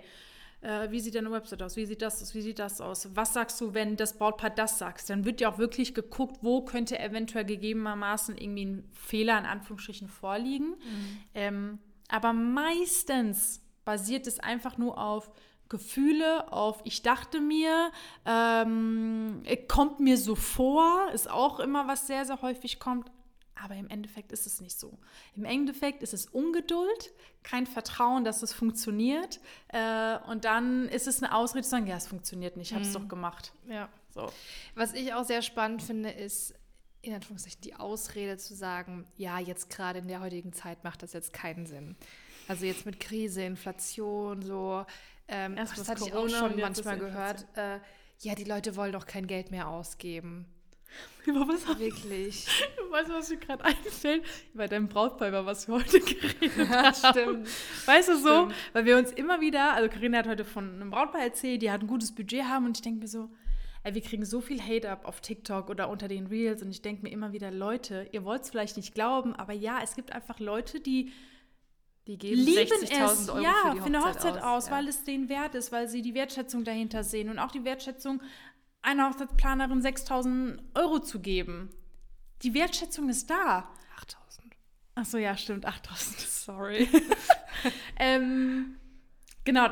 [0.62, 1.76] äh, wie sieht deine Website aus?
[1.76, 2.34] Wie sieht das aus?
[2.34, 3.10] Wie sieht das aus?
[3.16, 5.10] Was sagst du, wenn das Brautpaar das sagst?
[5.10, 10.08] Dann wird ja auch wirklich geguckt, wo könnte eventuell gegebenermaßen irgendwie ein Fehler in Anführungsstrichen
[10.08, 10.70] vorliegen.
[10.70, 11.20] Mhm.
[11.34, 15.32] Ähm, aber meistens basiert es einfach nur auf
[15.70, 17.92] Gefühle, auf ich dachte mir,
[18.26, 23.10] ähm, kommt mir so vor, ist auch immer was sehr, sehr häufig kommt.
[23.64, 24.98] Aber im Endeffekt ist es nicht so.
[25.36, 29.40] Im Endeffekt ist es Ungeduld, kein Vertrauen, dass es funktioniert.
[29.70, 32.84] Äh, und dann ist es eine Ausrede zu sagen, ja, es funktioniert nicht, ich habe
[32.84, 33.04] es mhm.
[33.04, 33.54] doch gemacht.
[33.70, 33.88] Ja.
[34.10, 34.30] So.
[34.76, 36.54] Was ich auch sehr spannend finde, ist,
[37.02, 41.14] in Anführungszeichen, die Ausrede zu sagen, ja, jetzt gerade in der heutigen Zeit macht das
[41.14, 41.96] jetzt keinen Sinn.
[42.48, 44.86] Also jetzt mit Krise, Inflation, so,
[45.28, 47.46] ähm, Erst das hatte Corona ich auch schon manchmal gehört.
[47.56, 47.80] Äh,
[48.20, 50.46] ja, die Leute wollen doch kein Geld mehr ausgeben.
[51.26, 52.48] Über was Wirklich.
[52.78, 54.24] Du weißt, was mir gerade einfällt?
[54.54, 56.94] Über deinem Brautpaar, über was wir heute geredet ja, haben.
[56.94, 57.48] Stimmt.
[57.86, 58.36] Weißt du so?
[58.36, 58.56] Stimmt.
[58.74, 61.82] Weil wir uns immer wieder, also Karina hat heute von einem Brautpaar erzählt, die hat
[61.82, 63.30] ein gutes Budget haben und ich denke mir so,
[63.84, 66.82] ey, wir kriegen so viel Hate up auf TikTok oder unter den Reels und ich
[66.82, 70.12] denke mir immer wieder, Leute, ihr wollt es vielleicht nicht glauben, aber ja, es gibt
[70.12, 71.12] einfach Leute, die
[72.08, 74.74] die geben 60.000 Euro ja, für, für eine Hochzeit aus, aus ja.
[74.74, 78.22] weil es denen wert ist, weil sie die Wertschätzung dahinter sehen und auch die Wertschätzung
[78.84, 81.70] einer Hochzeitsplanerin 6.000 Euro zu geben.
[82.44, 83.70] Die Wertschätzung ist da.
[84.00, 84.52] 8.000.
[84.96, 86.28] Ach so, ja, stimmt, 8.000.
[86.46, 86.90] Sorry.
[87.98, 88.76] ähm,
[89.44, 89.70] genau,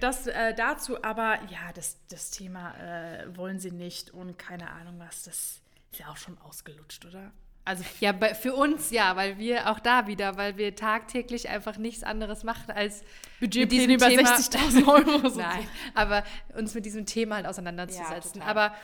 [0.00, 1.02] das äh, dazu.
[1.02, 5.24] Aber ja, das, das Thema äh, wollen sie nicht und keine Ahnung was.
[5.24, 7.32] Das ist ja auch schon ausgelutscht, oder?
[7.64, 12.02] Also ja, für uns ja, weil wir auch da wieder, weil wir tagtäglich einfach nichts
[12.02, 13.02] anderes machen als
[13.38, 15.28] Budgetpläne über 60.000 Euro.
[15.30, 16.24] So Nein, aber
[16.56, 18.40] uns mit diesem Thema halt auseinanderzusetzen.
[18.40, 18.74] Ja, aber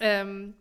[0.00, 0.54] ähm,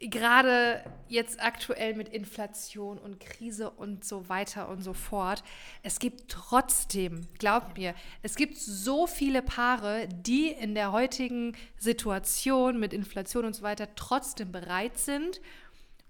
[0.00, 5.44] gerade jetzt aktuell mit Inflation und Krise und so weiter und so fort,
[5.82, 12.80] es gibt trotzdem, glaubt mir, es gibt so viele Paare, die in der heutigen Situation
[12.80, 15.40] mit Inflation und so weiter trotzdem bereit sind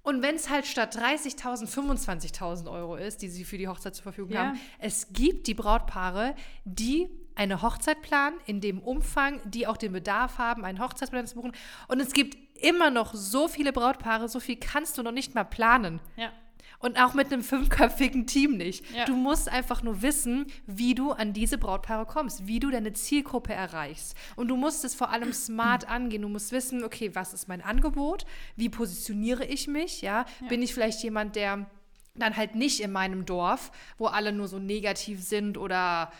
[0.02, 4.04] und wenn es halt statt 30.000 25.000 Euro ist, die sie für die Hochzeit zur
[4.04, 4.46] Verfügung ja.
[4.46, 6.34] haben, es gibt die Brautpaare,
[6.64, 11.36] die eine Hochzeit planen in dem Umfang, die auch den Bedarf haben, einen Hochzeitsplan zu
[11.36, 11.52] buchen.
[11.88, 15.44] Und es gibt immer noch so viele Brautpaare, so viel kannst du noch nicht mal
[15.44, 16.00] planen.
[16.16, 16.32] Ja.
[16.80, 18.90] Und auch mit einem fünfköpfigen Team nicht.
[18.94, 19.04] Ja.
[19.04, 23.52] Du musst einfach nur wissen, wie du an diese Brautpaare kommst, wie du deine Zielgruppe
[23.52, 24.16] erreichst.
[24.34, 26.22] Und du musst es vor allem smart angehen.
[26.22, 28.24] Du musst wissen, okay, was ist mein Angebot?
[28.56, 30.00] Wie positioniere ich mich?
[30.00, 30.48] Ja, ja.
[30.48, 31.66] bin ich vielleicht jemand, der
[32.14, 36.10] dann halt nicht in meinem Dorf, wo alle nur so negativ sind oder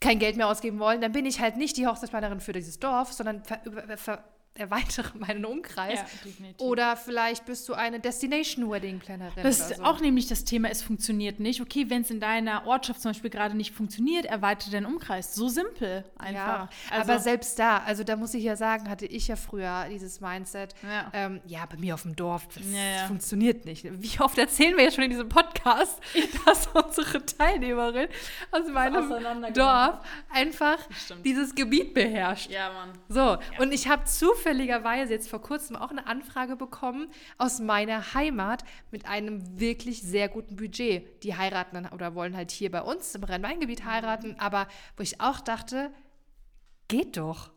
[0.00, 3.12] kein Geld mehr ausgeben wollen, dann bin ich halt nicht die Hochzeitsplanerin für dieses Dorf,
[3.12, 3.60] sondern ver,
[3.96, 6.00] ver, erweitere meinen Umkreis.
[6.00, 9.42] Ja, oder vielleicht bist du eine Destination Wedding Plannerin.
[9.42, 9.82] Das ist so.
[9.82, 11.60] auch nämlich das Thema, es funktioniert nicht.
[11.60, 15.34] Okay, wenn es in deiner Ortschaft zum Beispiel gerade nicht funktioniert, erweitere deinen Umkreis.
[15.34, 16.34] So simpel einfach.
[16.34, 19.86] Ja, also, aber selbst da, also da muss ich ja sagen, hatte ich ja früher
[19.90, 20.74] dieses Mindset.
[20.82, 23.84] Ja, ähm, ja bei mir auf dem Dorf, das, ja, funktioniert nicht.
[23.84, 26.00] Wie oft erzählen wir ja schon in diesem Podcast,
[26.44, 28.08] dass unsere Teilnehmerin
[28.50, 30.78] aus meinem Dorf einfach
[31.24, 32.50] dieses Gebiet beherrscht.
[32.50, 32.90] Ja, Mann.
[33.08, 38.14] So, und ich habe zufällig zufälligerweise jetzt vor kurzem auch eine Anfrage bekommen aus meiner
[38.14, 41.22] Heimat mit einem wirklich sehr guten Budget.
[41.24, 45.20] Die heiraten dann oder wollen halt hier bei uns im Rhein-Main-Gebiet heiraten, aber wo ich
[45.20, 45.92] auch dachte,
[46.88, 47.50] geht doch.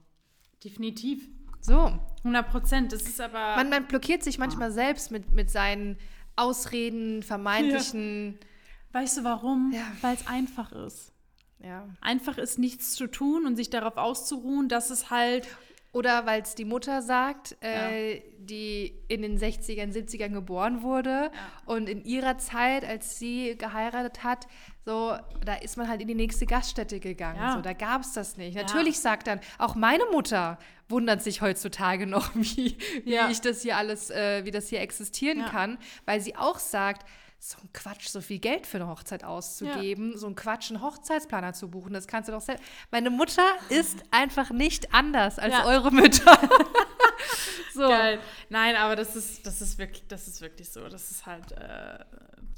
[0.64, 1.30] Definitiv.
[1.62, 1.98] So.
[2.20, 2.92] 100 Prozent.
[2.92, 3.56] Das ist aber.
[3.56, 4.74] Man, man blockiert sich manchmal oh.
[4.74, 5.98] selbst mit, mit seinen
[6.36, 8.34] Ausreden, vermeintlichen.
[8.34, 9.02] Ja.
[9.02, 9.72] Weißt du warum?
[9.74, 9.86] Ja.
[10.02, 11.14] Weil es einfach ist.
[11.60, 11.88] Ja.
[12.02, 15.48] Einfach ist nichts zu tun und sich darauf auszuruhen, dass es halt.
[15.94, 18.22] Oder weil es die Mutter sagt, äh, ja.
[18.40, 21.32] die in den 60ern, 70ern geboren wurde ja.
[21.68, 24.48] und in ihrer Zeit, als sie geheiratet hat,
[24.86, 27.40] so, da ist man halt in die nächste Gaststätte gegangen.
[27.40, 27.54] Ja.
[27.54, 28.56] So, da gab es das nicht.
[28.56, 30.58] Natürlich sagt dann, auch meine Mutter
[30.90, 32.76] wundert sich heutzutage noch, wie,
[33.06, 37.08] wie ich das hier alles, äh, wie das hier existieren kann, weil sie auch sagt,
[37.46, 40.18] so ein Quatsch, so viel Geld für eine Hochzeit auszugeben, ja.
[40.18, 42.64] so ein Quatsch, einen Hochzeitsplaner zu buchen, das kannst du doch selbst.
[42.90, 45.66] Meine Mutter ist einfach nicht anders als ja.
[45.66, 46.40] eure Mütter.
[47.74, 47.82] so.
[47.82, 48.20] Geil.
[48.48, 50.88] Nein, aber das ist, das ist wirklich, das ist wirklich so.
[50.88, 52.00] Das ist halt äh,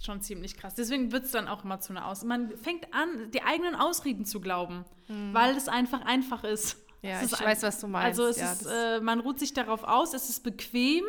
[0.04, 0.76] schon ziemlich krass.
[0.76, 2.24] Deswegen wird es dann auch immer zu einer Aus.
[2.24, 5.34] Man fängt an, die eigenen Ausreden zu glauben, mhm.
[5.34, 6.78] weil es einfach einfach ist.
[7.02, 8.20] Ja, ich weiß, was du meinst.
[8.20, 11.06] Also ja, ist, äh, man ruht sich darauf aus, es ist bequem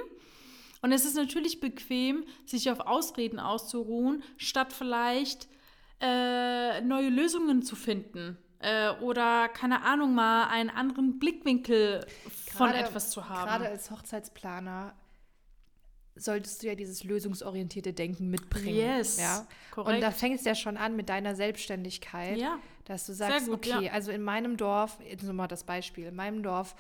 [0.83, 5.49] und es ist natürlich bequem, sich auf Ausreden auszuruhen, statt vielleicht
[6.01, 8.39] äh, neue Lösungen zu finden.
[8.59, 12.07] Äh, oder, keine Ahnung, mal einen anderen Blickwinkel
[12.53, 13.47] von grade, etwas zu haben.
[13.49, 14.95] Gerade als Hochzeitsplaner
[16.15, 18.75] solltest du ja dieses lösungsorientierte Denken mitbringen.
[18.75, 19.47] Yes, Ja?
[19.71, 19.97] korrekt.
[19.97, 22.59] Und da fängt es ja schon an mit deiner Selbstständigkeit, Ja.
[22.87, 23.93] dass du sagst, gut, okay, ja.
[23.93, 26.75] also in meinem Dorf, jetzt nochmal das Beispiel, in meinem Dorf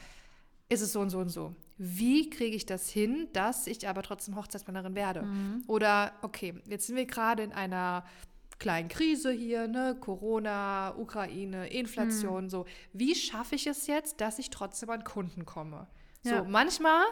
[0.68, 1.54] ist es so und so und so.
[1.78, 5.22] Wie kriege ich das hin, dass ich aber trotzdem Hochzeitsplanerin werde?
[5.22, 5.64] Mhm.
[5.66, 8.04] Oder, okay, jetzt sind wir gerade in einer
[8.58, 9.96] kleinen Krise hier, ne?
[10.00, 12.48] Corona, Ukraine, Inflation, Mhm.
[12.50, 12.64] so.
[12.94, 15.86] Wie schaffe ich es jetzt, dass ich trotzdem an Kunden komme?
[16.22, 16.38] Ja.
[16.38, 17.02] So, manchmal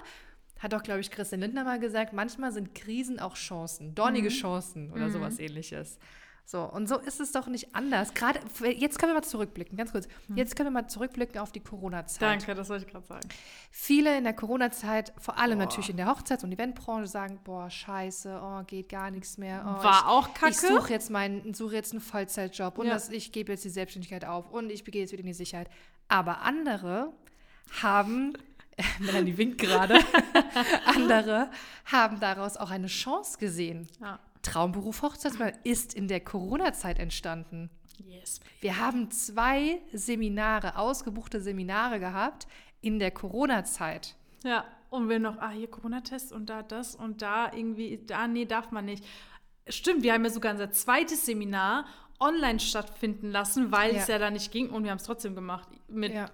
[0.59, 4.33] hat auch, glaube ich, Christian Lindner mal gesagt, manchmal sind Krisen auch Chancen, dornige Mhm.
[4.35, 5.99] Chancen oder sowas ähnliches.
[6.47, 8.13] So, und so ist es doch nicht anders.
[8.13, 8.39] Gerade,
[8.77, 10.07] jetzt können wir mal zurückblicken, ganz kurz.
[10.35, 12.21] Jetzt können wir mal zurückblicken auf die Corona-Zeit.
[12.21, 13.27] Danke, das wollte ich gerade sagen.
[13.71, 15.65] Viele in der Corona-Zeit, vor allem Boah.
[15.65, 19.63] natürlich in der Hochzeits- und Eventbranche, sagen, boah, scheiße, oh, geht gar nichts mehr.
[19.65, 20.51] Oh, War ich, auch kacke.
[20.53, 22.93] Ich suche jetzt, meinen- suche jetzt einen Vollzeitjob und Ja.
[22.95, 25.71] das, ich gebe jetzt die Selbstständigkeit auf und ich begehe jetzt wieder in die Sicherheit.
[26.09, 27.11] Aber andere
[27.83, 28.35] haben,
[28.99, 29.99] Melanie winkt gerade,
[30.85, 31.49] andere
[31.87, 33.89] haben daraus auch eine Chance gesehen.
[34.01, 34.19] Ja.
[34.45, 37.71] Traumberuf Hochzeitsplaner ist in der Corona-Zeit entstanden.
[38.07, 38.41] Yes.
[38.61, 42.47] Wir haben zwei Seminare, ausgebuchte Seminare gehabt
[42.81, 44.15] in der Corona-Zeit.
[44.45, 48.45] Ja, und wir noch, ah, hier Corona-Test und da das und da irgendwie, da, nee,
[48.45, 49.05] darf man nicht.
[49.69, 51.87] Stimmt, wir haben ja sogar unser zweites Seminar
[52.21, 54.15] online stattfinden lassen, weil es Ja.
[54.15, 55.69] ja da nicht ging und wir haben es trotzdem gemacht.
[55.89, 56.27] Mit, Ja.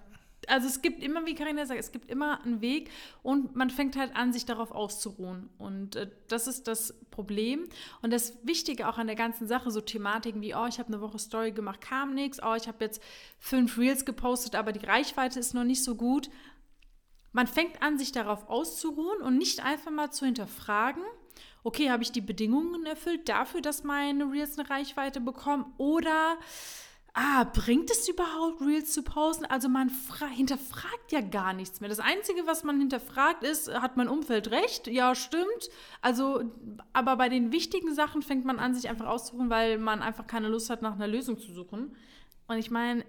[0.51, 2.91] Also es gibt immer, wie Karina sagt, es gibt immer einen Weg
[3.23, 5.49] und man fängt halt an, sich darauf auszuruhen.
[5.57, 7.69] Und äh, das ist das Problem.
[8.01, 10.99] Und das Wichtige auch an der ganzen Sache, so Thematiken wie, oh, ich habe eine
[10.99, 13.01] Woche Story gemacht, kam nichts, oh, ich habe jetzt
[13.39, 16.29] fünf Reels gepostet, aber die Reichweite ist noch nicht so gut.
[17.31, 21.03] Man fängt an, sich darauf auszuruhen und nicht einfach mal zu hinterfragen,
[21.63, 25.73] okay, habe ich die Bedingungen erfüllt dafür, dass meine Reels eine Reichweite bekommen?
[25.77, 26.37] Oder,
[27.13, 29.45] ah, bringt es überhaupt, Reels zu posten?
[29.45, 31.89] Also man fra- hinterfragt ja gar nichts mehr.
[31.89, 34.87] Das Einzige, was man hinterfragt, ist, hat mein Umfeld recht?
[34.87, 35.69] Ja, stimmt.
[36.01, 36.43] Also,
[36.93, 40.47] aber bei den wichtigen Sachen fängt man an, sich einfach auszuruhen, weil man einfach keine
[40.47, 41.95] Lust hat, nach einer Lösung zu suchen.
[42.47, 43.05] Und ich meine,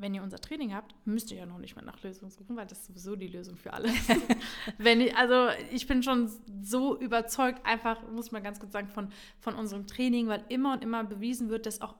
[0.00, 2.66] wenn ihr unser Training habt, müsst ihr ja noch nicht mal nach Lösungen suchen, weil
[2.66, 3.88] das ist sowieso die Lösung für alle.
[4.78, 6.30] wenn ich, also ich bin schon
[6.62, 10.82] so überzeugt, einfach, muss man ganz kurz sagen, von, von unserem Training, weil immer und
[10.84, 11.96] immer bewiesen wird, dass auch,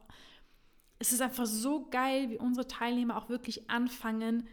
[0.98, 4.48] es ist einfach so geil, wie unsere Teilnehmer auch wirklich anfangen,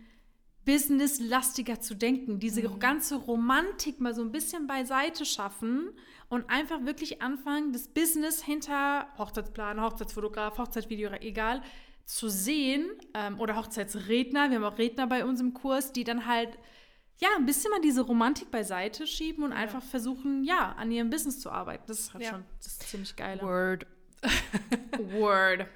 [0.65, 5.89] businesslastiger zu denken, diese ganze Romantik mal so ein bisschen beiseite schaffen
[6.27, 11.61] und einfach wirklich anfangen, das Business hinter Hochzeitsplan, Hochzeitsfotograf, Hochzeitsvideo, egal,
[12.05, 14.49] zu sehen ähm, oder Hochzeitsredner.
[14.49, 16.49] Wir haben auch Redner bei uns im Kurs, die dann halt
[17.17, 21.39] ja ein bisschen mal diese Romantik beiseite schieben und einfach versuchen, ja, an ihrem Business
[21.39, 21.83] zu arbeiten.
[21.87, 22.31] Das ist halt Ja.
[22.31, 23.39] schon das ist ziemlich geil.
[23.41, 23.85] Word.
[25.11, 25.67] Word.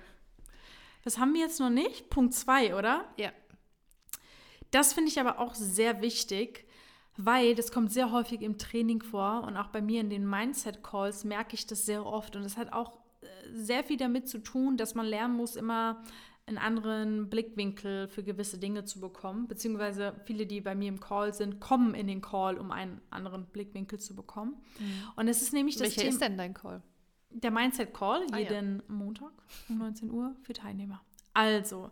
[1.10, 2.12] Das haben wir jetzt noch nicht.
[2.12, 3.04] Punkt zwei, oder?
[3.18, 3.32] Ja.
[4.70, 6.68] Das finde ich aber auch sehr wichtig,
[7.18, 11.24] weil das kommt sehr häufig im Training vor und auch bei mir in den Mindset-Calls
[11.24, 12.36] merke ich das sehr oft.
[12.36, 16.04] Und das hat auch äh, sehr viel damit zu tun, dass man lernen muss, immer
[16.46, 19.48] einen anderen Blickwinkel für gewisse Dinge zu bekommen.
[19.48, 23.48] Beziehungsweise viele, die bei mir im Call sind, kommen in den Call, um einen anderen
[23.48, 24.62] Blickwinkel zu bekommen.
[25.16, 26.14] Und es ist nämlich das Welcher Thema.
[26.14, 26.84] ist denn dein Call?
[27.32, 28.50] Der Mindset Call, Ah, ja.
[28.52, 29.32] jeden Montag
[29.70, 31.02] um 19 Uhr für Teilnehmer.
[31.34, 31.92] Also,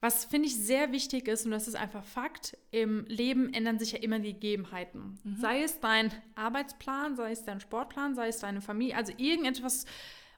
[0.00, 3.92] was finde ich sehr wichtig ist, und das ist einfach Fakt, im Leben ändern sich
[3.92, 5.18] ja immer die Gegebenheiten.
[5.24, 5.36] Mhm.
[5.36, 9.86] Sei es dein Arbeitsplan, sei es dein Sportplan, sei es deine Familie, also irgendetwas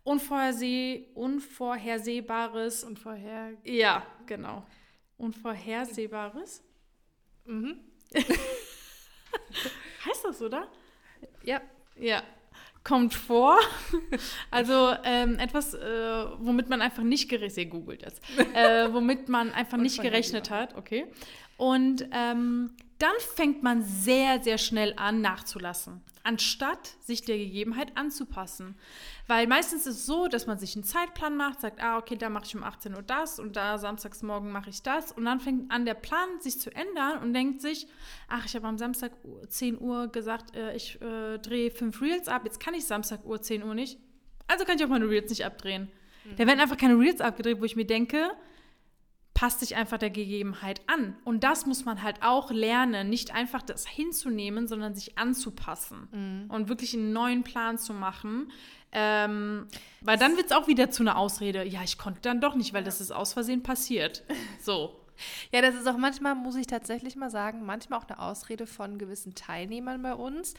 [0.04, 2.84] Unvorherseh Unvorhersehbares.
[2.84, 3.52] Und vorher.
[3.64, 4.64] Ja, genau.
[5.18, 6.62] Unvorhersehbares.
[7.44, 7.80] Mhm.
[10.04, 10.68] Heißt das, oder?
[11.42, 11.60] Ja.
[11.96, 12.22] Ja,
[12.88, 13.58] kommt vor.
[14.50, 15.78] Also ähm, etwas, äh,
[16.38, 18.22] womit man einfach nicht gerechnet, googelt jetzt,
[18.54, 21.06] äh, womit man einfach nicht gerechnet hat, okay.
[21.56, 28.76] Und ähm, dann fängt man sehr, sehr schnell an nachzulassen, anstatt sich der Gegebenheit anzupassen.
[29.28, 32.28] Weil meistens ist es so, dass man sich einen Zeitplan macht, sagt, ah, okay, da
[32.28, 35.12] mache ich um 18 Uhr das und da samstags morgen mache ich das.
[35.12, 37.86] Und dann fängt an, der Plan sich zu ändern und denkt sich,
[38.28, 39.12] ach, ich habe am Samstag
[39.48, 43.40] 10 Uhr gesagt, äh, ich äh, drehe fünf Reels ab, jetzt kann ich Samstag Uhr
[43.40, 43.98] 10 Uhr nicht.
[44.48, 45.88] Also kann ich auch meine Reels nicht abdrehen.
[46.36, 48.30] Da werden einfach keine Reels abgedreht, wo ich mir denke,
[49.38, 51.16] passt sich einfach der Gegebenheit an.
[51.24, 56.68] Und das muss man halt auch lernen, nicht einfach das hinzunehmen, sondern sich anzupassen und
[56.68, 58.50] wirklich einen neuen Plan zu machen.
[58.90, 59.68] Ähm,
[60.00, 61.62] weil dann wird es auch wieder zu einer Ausrede.
[61.62, 64.24] Ja, ich konnte dann doch nicht, weil das ist aus Versehen passiert.
[64.60, 64.98] So.
[65.52, 68.98] Ja, das ist auch manchmal, muss ich tatsächlich mal sagen, manchmal auch eine Ausrede von
[68.98, 70.54] gewissen Teilnehmern bei uns,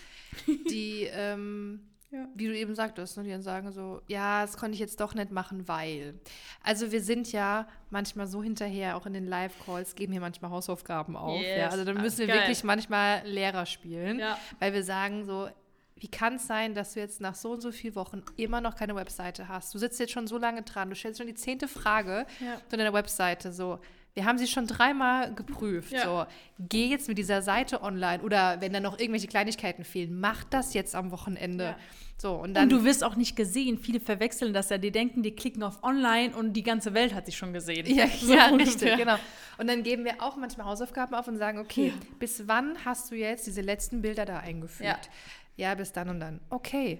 [0.70, 2.28] die, ähm, Ja.
[2.34, 5.14] wie du eben sagtest, ne, die dann sagen so, ja, das konnte ich jetzt doch
[5.14, 6.20] nicht machen, weil.
[6.64, 11.16] Also wir sind ja manchmal so hinterher, auch in den Live-Calls, geben wir manchmal Hausaufgaben
[11.16, 11.40] auf.
[11.42, 11.48] Ja?
[11.66, 12.38] Yes, Also dann ah, müssen wir geil.
[12.40, 14.40] wirklich manchmal Lehrer spielen, Ja.
[14.60, 15.50] weil wir sagen so,
[15.98, 18.76] wie kann es sein, dass du jetzt nach so und so vielen Wochen immer noch
[18.76, 19.74] keine Webseite hast?
[19.74, 22.60] Du sitzt jetzt schon so lange dran, du stellst schon die zehnte Frage Ja.
[22.70, 23.52] zu deiner Webseite.
[23.52, 23.80] So,
[24.20, 25.94] wir haben sie schon dreimal geprüft.
[25.94, 26.04] Ja.
[26.04, 26.26] So,
[26.68, 30.74] geh jetzt mit dieser Seite online oder wenn da noch irgendwelche Kleinigkeiten fehlen, mach das
[30.74, 31.64] jetzt am Wochenende.
[31.64, 31.76] Ja.
[32.18, 32.64] So, und dann.
[32.64, 33.78] Und du wirst auch nicht gesehen.
[33.78, 34.78] Viele verwechseln das ja.
[34.78, 37.86] Die denken, die klicken auf Online und die ganze Welt hat sich schon gesehen.
[37.86, 39.16] Ja, So ja richtig, genau.
[39.58, 43.16] Und dann geben wir auch manchmal Hausaufgaben auf und sagen, okay, bis wann hast du
[43.16, 44.84] jetzt diese letzten Bilder da eingefügt?
[45.56, 45.70] Ja.
[45.70, 46.42] Ja, bis dann und dann.
[46.50, 47.00] Okay,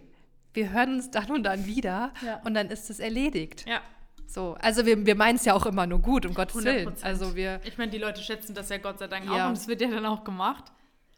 [0.54, 2.40] wir hören uns dann und dann wieder Ja.
[2.46, 3.66] und dann ist es erledigt.
[3.68, 3.82] Ja,
[4.30, 6.96] So, also wir, wir meinen es ja auch immer nur gut, um Gottes 100 Willen.
[7.02, 9.46] Also wir, Ich meine, die Leute schätzen das ja Gott sei Dank Ja.
[9.46, 10.66] auch und es wird ja dann auch gemacht.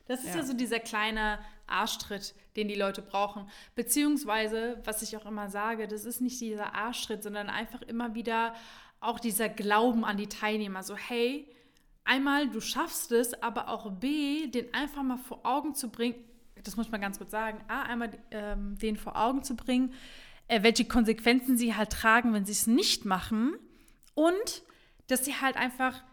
[0.07, 0.37] Das ist ja.
[0.37, 0.43] Ja.
[0.43, 3.49] so dieser kleine Arschtritt, den die Leute brauchen.
[3.75, 8.53] Beziehungsweise, was ich auch immer sage, das ist nicht dieser Arschtritt, sondern einfach immer wieder
[9.01, 10.81] auch dieser Glauben an die Teilnehmer.
[10.83, 11.47] So, hey,
[12.05, 16.15] einmal, du schaffst es, aber auch B, den einfach mal vor Augen zu bringen,
[16.63, 19.93] das muss ich mal ganz kurz sagen, A, einmal ähm, den vor Augen zu bringen,
[20.51, 23.55] äh, welche Konsequenzen sie halt tragen, wenn sie es nicht machen
[24.13, 24.63] und
[25.07, 26.03] dass sie halt einfach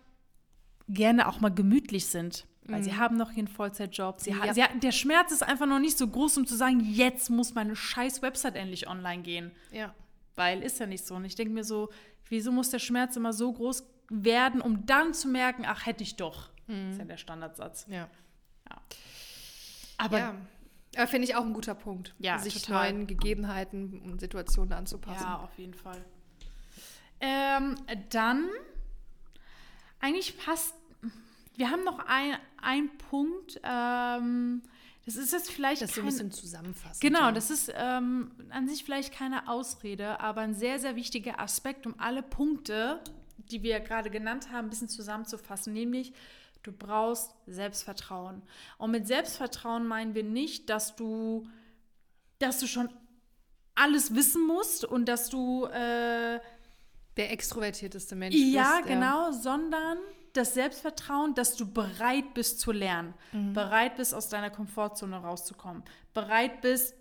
[0.89, 2.47] gerne auch mal gemütlich sind.
[2.71, 4.21] Weil sie haben noch einen Vollzeitjob.
[4.21, 4.53] Sie Ja.
[4.53, 7.75] sie der Schmerz ist einfach noch nicht so groß, um zu sagen, jetzt muss meine
[7.75, 9.51] scheiß Website endlich online gehen.
[9.73, 9.95] ja.
[10.37, 11.17] Weil ist ja nicht so.
[11.17, 11.89] Und ich denke mir so,
[12.29, 16.15] wieso muss der Schmerz immer so groß werden, um dann zu merken, ach, hätte ich
[16.15, 16.51] doch.
[16.69, 17.87] Das ist ja der Standardsatz.
[17.89, 18.09] Ja.
[19.97, 20.35] Aber ja.
[20.97, 22.93] Aber finde ich auch ein guter Punkt, Ja, sich total.
[22.93, 25.23] neuen Gegebenheiten und Situationen anzupassen.
[25.25, 26.05] Ja, auf jeden Fall.
[27.21, 27.75] Ähm,
[28.11, 28.49] dann,
[30.01, 30.75] eigentlich passt,
[31.57, 34.63] wir haben noch ein, ein Punkt, ähm,
[35.05, 37.01] das ist jetzt vielleicht Das so ein kein- bisschen zusammenfassen.
[37.01, 41.87] Genau, das ist ähm, an sich vielleicht keine Ausrede, aber ein sehr, sehr wichtiger Aspekt,
[41.87, 43.01] um alle Punkte,
[43.51, 45.73] die wir gerade genannt haben, ein bisschen zusammenzufassen.
[45.73, 46.13] Nämlich,
[46.63, 48.43] du brauchst Selbstvertrauen.
[48.77, 51.47] Und mit Selbstvertrauen meinen wir nicht, dass du,
[52.39, 52.91] dass du schon
[53.75, 56.41] alles wissen musst und dass du äh,
[57.17, 58.89] der extrovertierteste Mensch ja, bist.
[58.89, 59.99] der- genau, sondern
[60.33, 63.15] das Selbstvertrauen, dass du bereit bist zu lernen,
[63.55, 65.83] bereit bist, aus deiner Komfortzone rauszukommen,
[66.15, 66.95] bereit bist,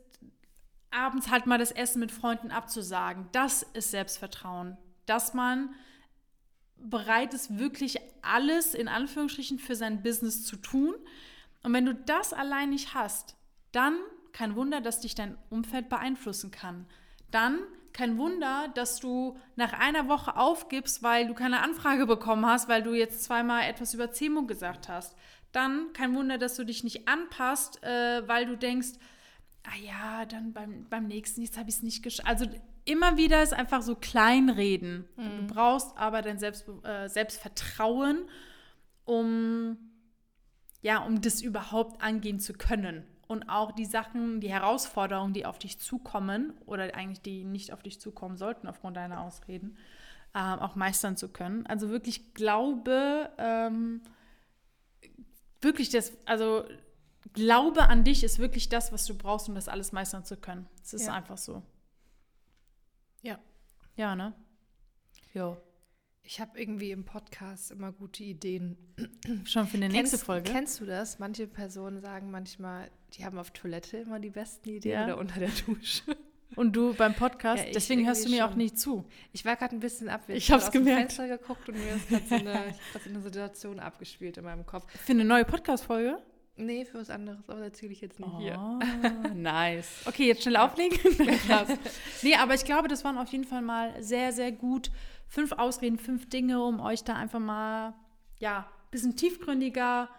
[0.90, 3.28] abends halt mal das Essen mit Freunden abzusagen.
[3.34, 5.76] Das ist Selbstvertrauen, dass man
[6.80, 10.96] bereit ist, wirklich alles in Anführungsstrichen für sein Business zu tun.
[11.64, 13.36] Und wenn du das allein nicht hast,
[13.72, 13.98] dann
[14.32, 16.86] kein Wunder, dass dich dein Umfeld beeinflussen kann.
[17.32, 17.60] Dann
[17.94, 22.84] kein Wunder, dass du nach einer Woche aufgibst, weil du keine Anfrage bekommen hast, weil
[22.84, 25.18] du jetzt zweimal etwas über Zemo gesagt hast.
[25.52, 28.90] Dann kein Wunder, dass du dich nicht anpasst, äh, weil du denkst,
[29.64, 32.28] ah ja, dann beim, beim nächsten, jetzt habe ich es nicht geschafft.
[32.28, 32.46] Also
[32.88, 35.08] immer wieder ist einfach so Kleinreden.
[35.18, 38.28] Du brauchst aber dein Selbst, äh, Selbstvertrauen,
[39.06, 39.78] um,
[40.82, 43.04] ja, um das überhaupt angehen zu können.
[43.28, 47.84] Und auch die Sachen, die Herausforderungen, die auf dich zukommen oder eigentlich die nicht auf
[47.84, 49.78] dich zukommen sollten aufgrund deiner Ausreden,
[50.34, 51.66] ähm, auch meistern zu können.
[51.68, 54.02] Also wirklich glaube, ähm,
[55.62, 56.64] wirklich das, also
[57.34, 60.66] Glaube an dich ist wirklich das, was du brauchst, um das alles meistern zu können.
[60.82, 61.14] Es ist Ja.
[61.14, 61.62] einfach so.
[63.28, 63.40] Ja.
[63.98, 64.34] Ja, ne?
[65.34, 65.58] Ja.
[66.24, 68.78] Ich habe irgendwie im Podcast immer gute Ideen.
[69.46, 70.50] Schon für eine nächste kennst, Folge.
[70.52, 71.20] Kennst du das?
[71.20, 75.04] Manche Personen sagen manchmal, die haben auf Toilette immer die besten Ideen Ja.
[75.06, 76.04] oder unter der Dusche.
[76.56, 78.58] Und du beim Podcast, Ja, deswegen hörst du mir auch schon.
[78.60, 79.04] nicht zu.
[79.34, 80.38] Ich war gerade ein bisschen abwesend.
[80.38, 81.12] Ich hab's hab aus dem gemerkt.
[81.14, 84.90] Fenster geguckt und mir ist gerade so so eine Situation abgespielt in meinem Kopf.
[85.00, 86.18] Für eine neue Podcast-Folge?
[86.58, 88.58] Nee, für was anderes, aber erzähle ich jetzt nicht hier.
[88.60, 88.80] Oh,
[89.36, 89.88] nice.
[90.06, 90.98] Okay, jetzt schnell auflegen.
[91.48, 91.70] Krass.
[92.24, 94.90] Nee, aber ich glaube, das waren auf jeden Fall mal sehr, sehr gut.
[95.28, 97.94] Fünf Ausreden, fünf Dinge, um euch da einfach mal,
[98.40, 100.10] ja, ein bisschen tiefgründiger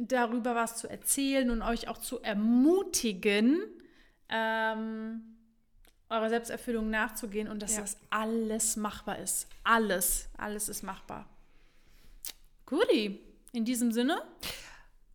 [0.00, 3.60] darüber was zu erzählen und euch auch zu ermutigen,
[4.28, 5.22] ähm,
[6.08, 7.80] eurer Selbsterfüllung nachzugehen und dass Ja.
[7.82, 9.48] das alles machbar ist.
[9.64, 11.26] Alles, alles ist machbar.
[12.64, 13.20] Guti,
[13.52, 14.22] in diesem Sinne.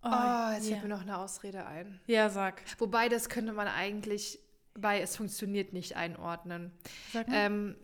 [0.04, 0.72] Oh, jetzt ja.
[0.72, 2.00] fällt mir noch eine Ausrede ein.
[2.08, 2.62] Ja, sag.
[2.78, 4.39] Wobei, das könnte man eigentlich
[4.74, 6.72] bei Es funktioniert nicht einordnen.
[7.12, 7.36] Sag mal.
[7.38, 7.76] Ähm,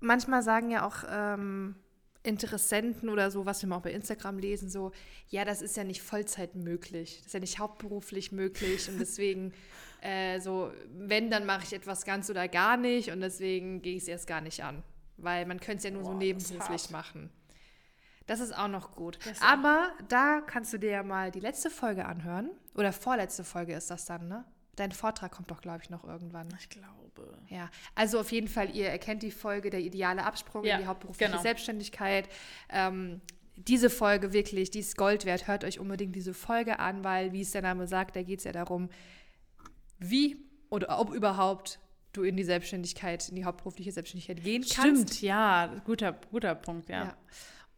[0.00, 1.76] manchmal sagen ja auch ähm,
[2.22, 4.92] Interessenten oder so, was wir mal auch bei Instagram lesen, so,
[5.28, 9.54] ja, das ist ja nicht Vollzeit möglich, das ist ja nicht hauptberuflich möglich und deswegen,
[10.02, 14.02] äh, so, wenn, dann mache ich etwas ganz oder gar nicht und deswegen gehe ich
[14.02, 14.82] es erst gar nicht an,
[15.16, 17.30] weil man könnte es ja nur so Boah, ist nebenberuflich machen.
[18.30, 19.18] Das ist auch noch gut.
[19.40, 22.48] Aber da kannst du dir ja mal die letzte Folge anhören.
[22.76, 24.44] Oder vorletzte Folge ist das dann, ne?
[24.76, 26.46] Dein Vortrag kommt doch, glaube ich, noch irgendwann.
[26.60, 27.36] Ich glaube.
[27.48, 30.86] Ja, also auf jeden Fall, ihr erkennt die Folge der ideale Absprung Ja, in die
[30.86, 31.42] hauptberufliche genau.
[31.42, 32.28] Selbstständigkeit.
[32.68, 33.20] Ähm,
[33.56, 35.48] diese Folge wirklich, die ist Gold wert.
[35.48, 38.44] Hört euch unbedingt diese Folge an, weil, wie es der Name sagt, da geht es
[38.44, 38.90] ja darum,
[39.98, 41.80] wie oder ob überhaupt
[42.12, 45.14] du in die Selbstständigkeit, in die hauptberufliche Selbstständigkeit gehen kannst.
[45.14, 47.06] Stimmt, ja, guter, guter Punkt, ja.
[47.06, 47.16] Ja.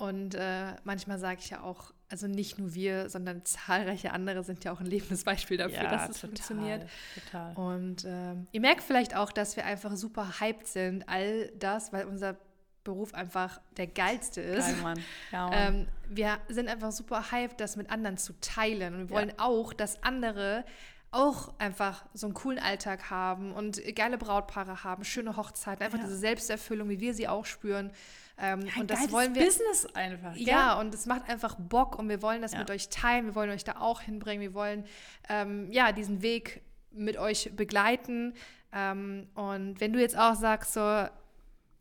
[0.02, 4.64] Und äh, manchmal sage ich ja auch, also nicht nur wir, sondern zahlreiche andere sind
[4.64, 6.90] ja auch ein lebendes Beispiel dafür, Ja, dass es total, funktioniert.
[7.14, 7.54] Total.
[7.54, 12.06] Und ähm, ihr merkt vielleicht auch, dass wir einfach super hyped sind, all das, weil
[12.06, 12.36] unser
[12.82, 14.66] Beruf einfach der geilste ist.
[14.66, 15.00] Geil, Mann.
[15.30, 15.74] Ja, Mann.
[15.74, 18.94] Ähm, wir sind einfach super hyped, das mit anderen zu teilen.
[18.94, 20.64] Und wir wollen auch, dass andere
[21.12, 26.04] auch einfach so einen coolen Alltag haben und geile Brautpaare haben, schöne Hochzeiten, einfach Ja.
[26.04, 27.92] diese Selbsterfüllung, wie wir sie auch spüren.
[28.38, 29.44] Ähm, Ein und das wollen wir.
[29.44, 30.34] Business einfach.
[30.34, 30.42] gell?
[30.48, 32.58] Ja, und es macht einfach Bock und wir wollen das Ja.
[32.60, 34.84] mit euch teilen, wir wollen euch da auch hinbringen, wir wollen
[35.28, 38.34] ähm, ja diesen Weg mit euch begleiten.
[38.72, 41.06] Ähm, und wenn du jetzt auch sagst, so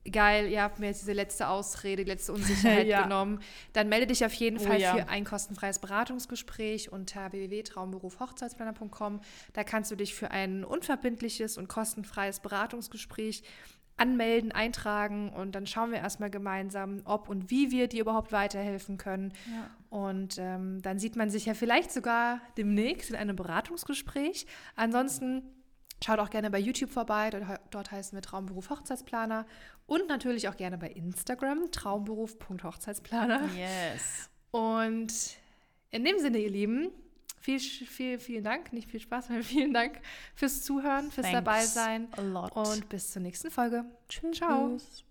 [0.09, 3.03] geil, ihr habt mir jetzt diese letzte Ausrede, die letzte Unsicherheit Ja.
[3.03, 3.39] genommen,
[3.73, 4.95] dann melde dich auf jeden Oh Fall ja.
[4.95, 9.21] für ein kostenfreies Beratungsgespräch unter www.traumberufhochzeitsplaner.com.
[9.53, 13.43] Da kannst du dich für ein unverbindliches und kostenfreies Beratungsgespräch
[13.97, 18.97] anmelden, eintragen und dann schauen wir erstmal gemeinsam, ob und wie wir dir überhaupt weiterhelfen
[18.97, 19.31] können.
[19.45, 19.69] Ja.
[19.95, 24.47] Und ähm, dann sieht man sich ja vielleicht sogar demnächst in einem Beratungsgespräch.
[24.75, 25.43] Ansonsten
[26.03, 27.29] schaut auch gerne bei YouTube vorbei.
[27.29, 29.45] Dort, dort heißen wir Traumberuf Hochzeitsplaner.
[29.85, 33.49] Und natürlich auch gerne bei Instagram, traumberuf.hochzeitsplaner.
[33.55, 34.29] Yes.
[34.51, 35.13] Und
[35.89, 36.91] in dem Sinne, ihr Lieben,
[37.39, 38.73] viel, viel, vielen Dank.
[38.73, 39.99] Nicht viel Spaß, sondern vielen Dank
[40.35, 42.07] fürs Zuhören, fürs Thanks dabei sein.
[42.15, 42.51] a lot.
[42.55, 43.85] Und bis zur nächsten Folge.
[44.07, 44.37] Tschüss.
[44.37, 44.69] Ciao.
[44.77, 45.03] Tschüss.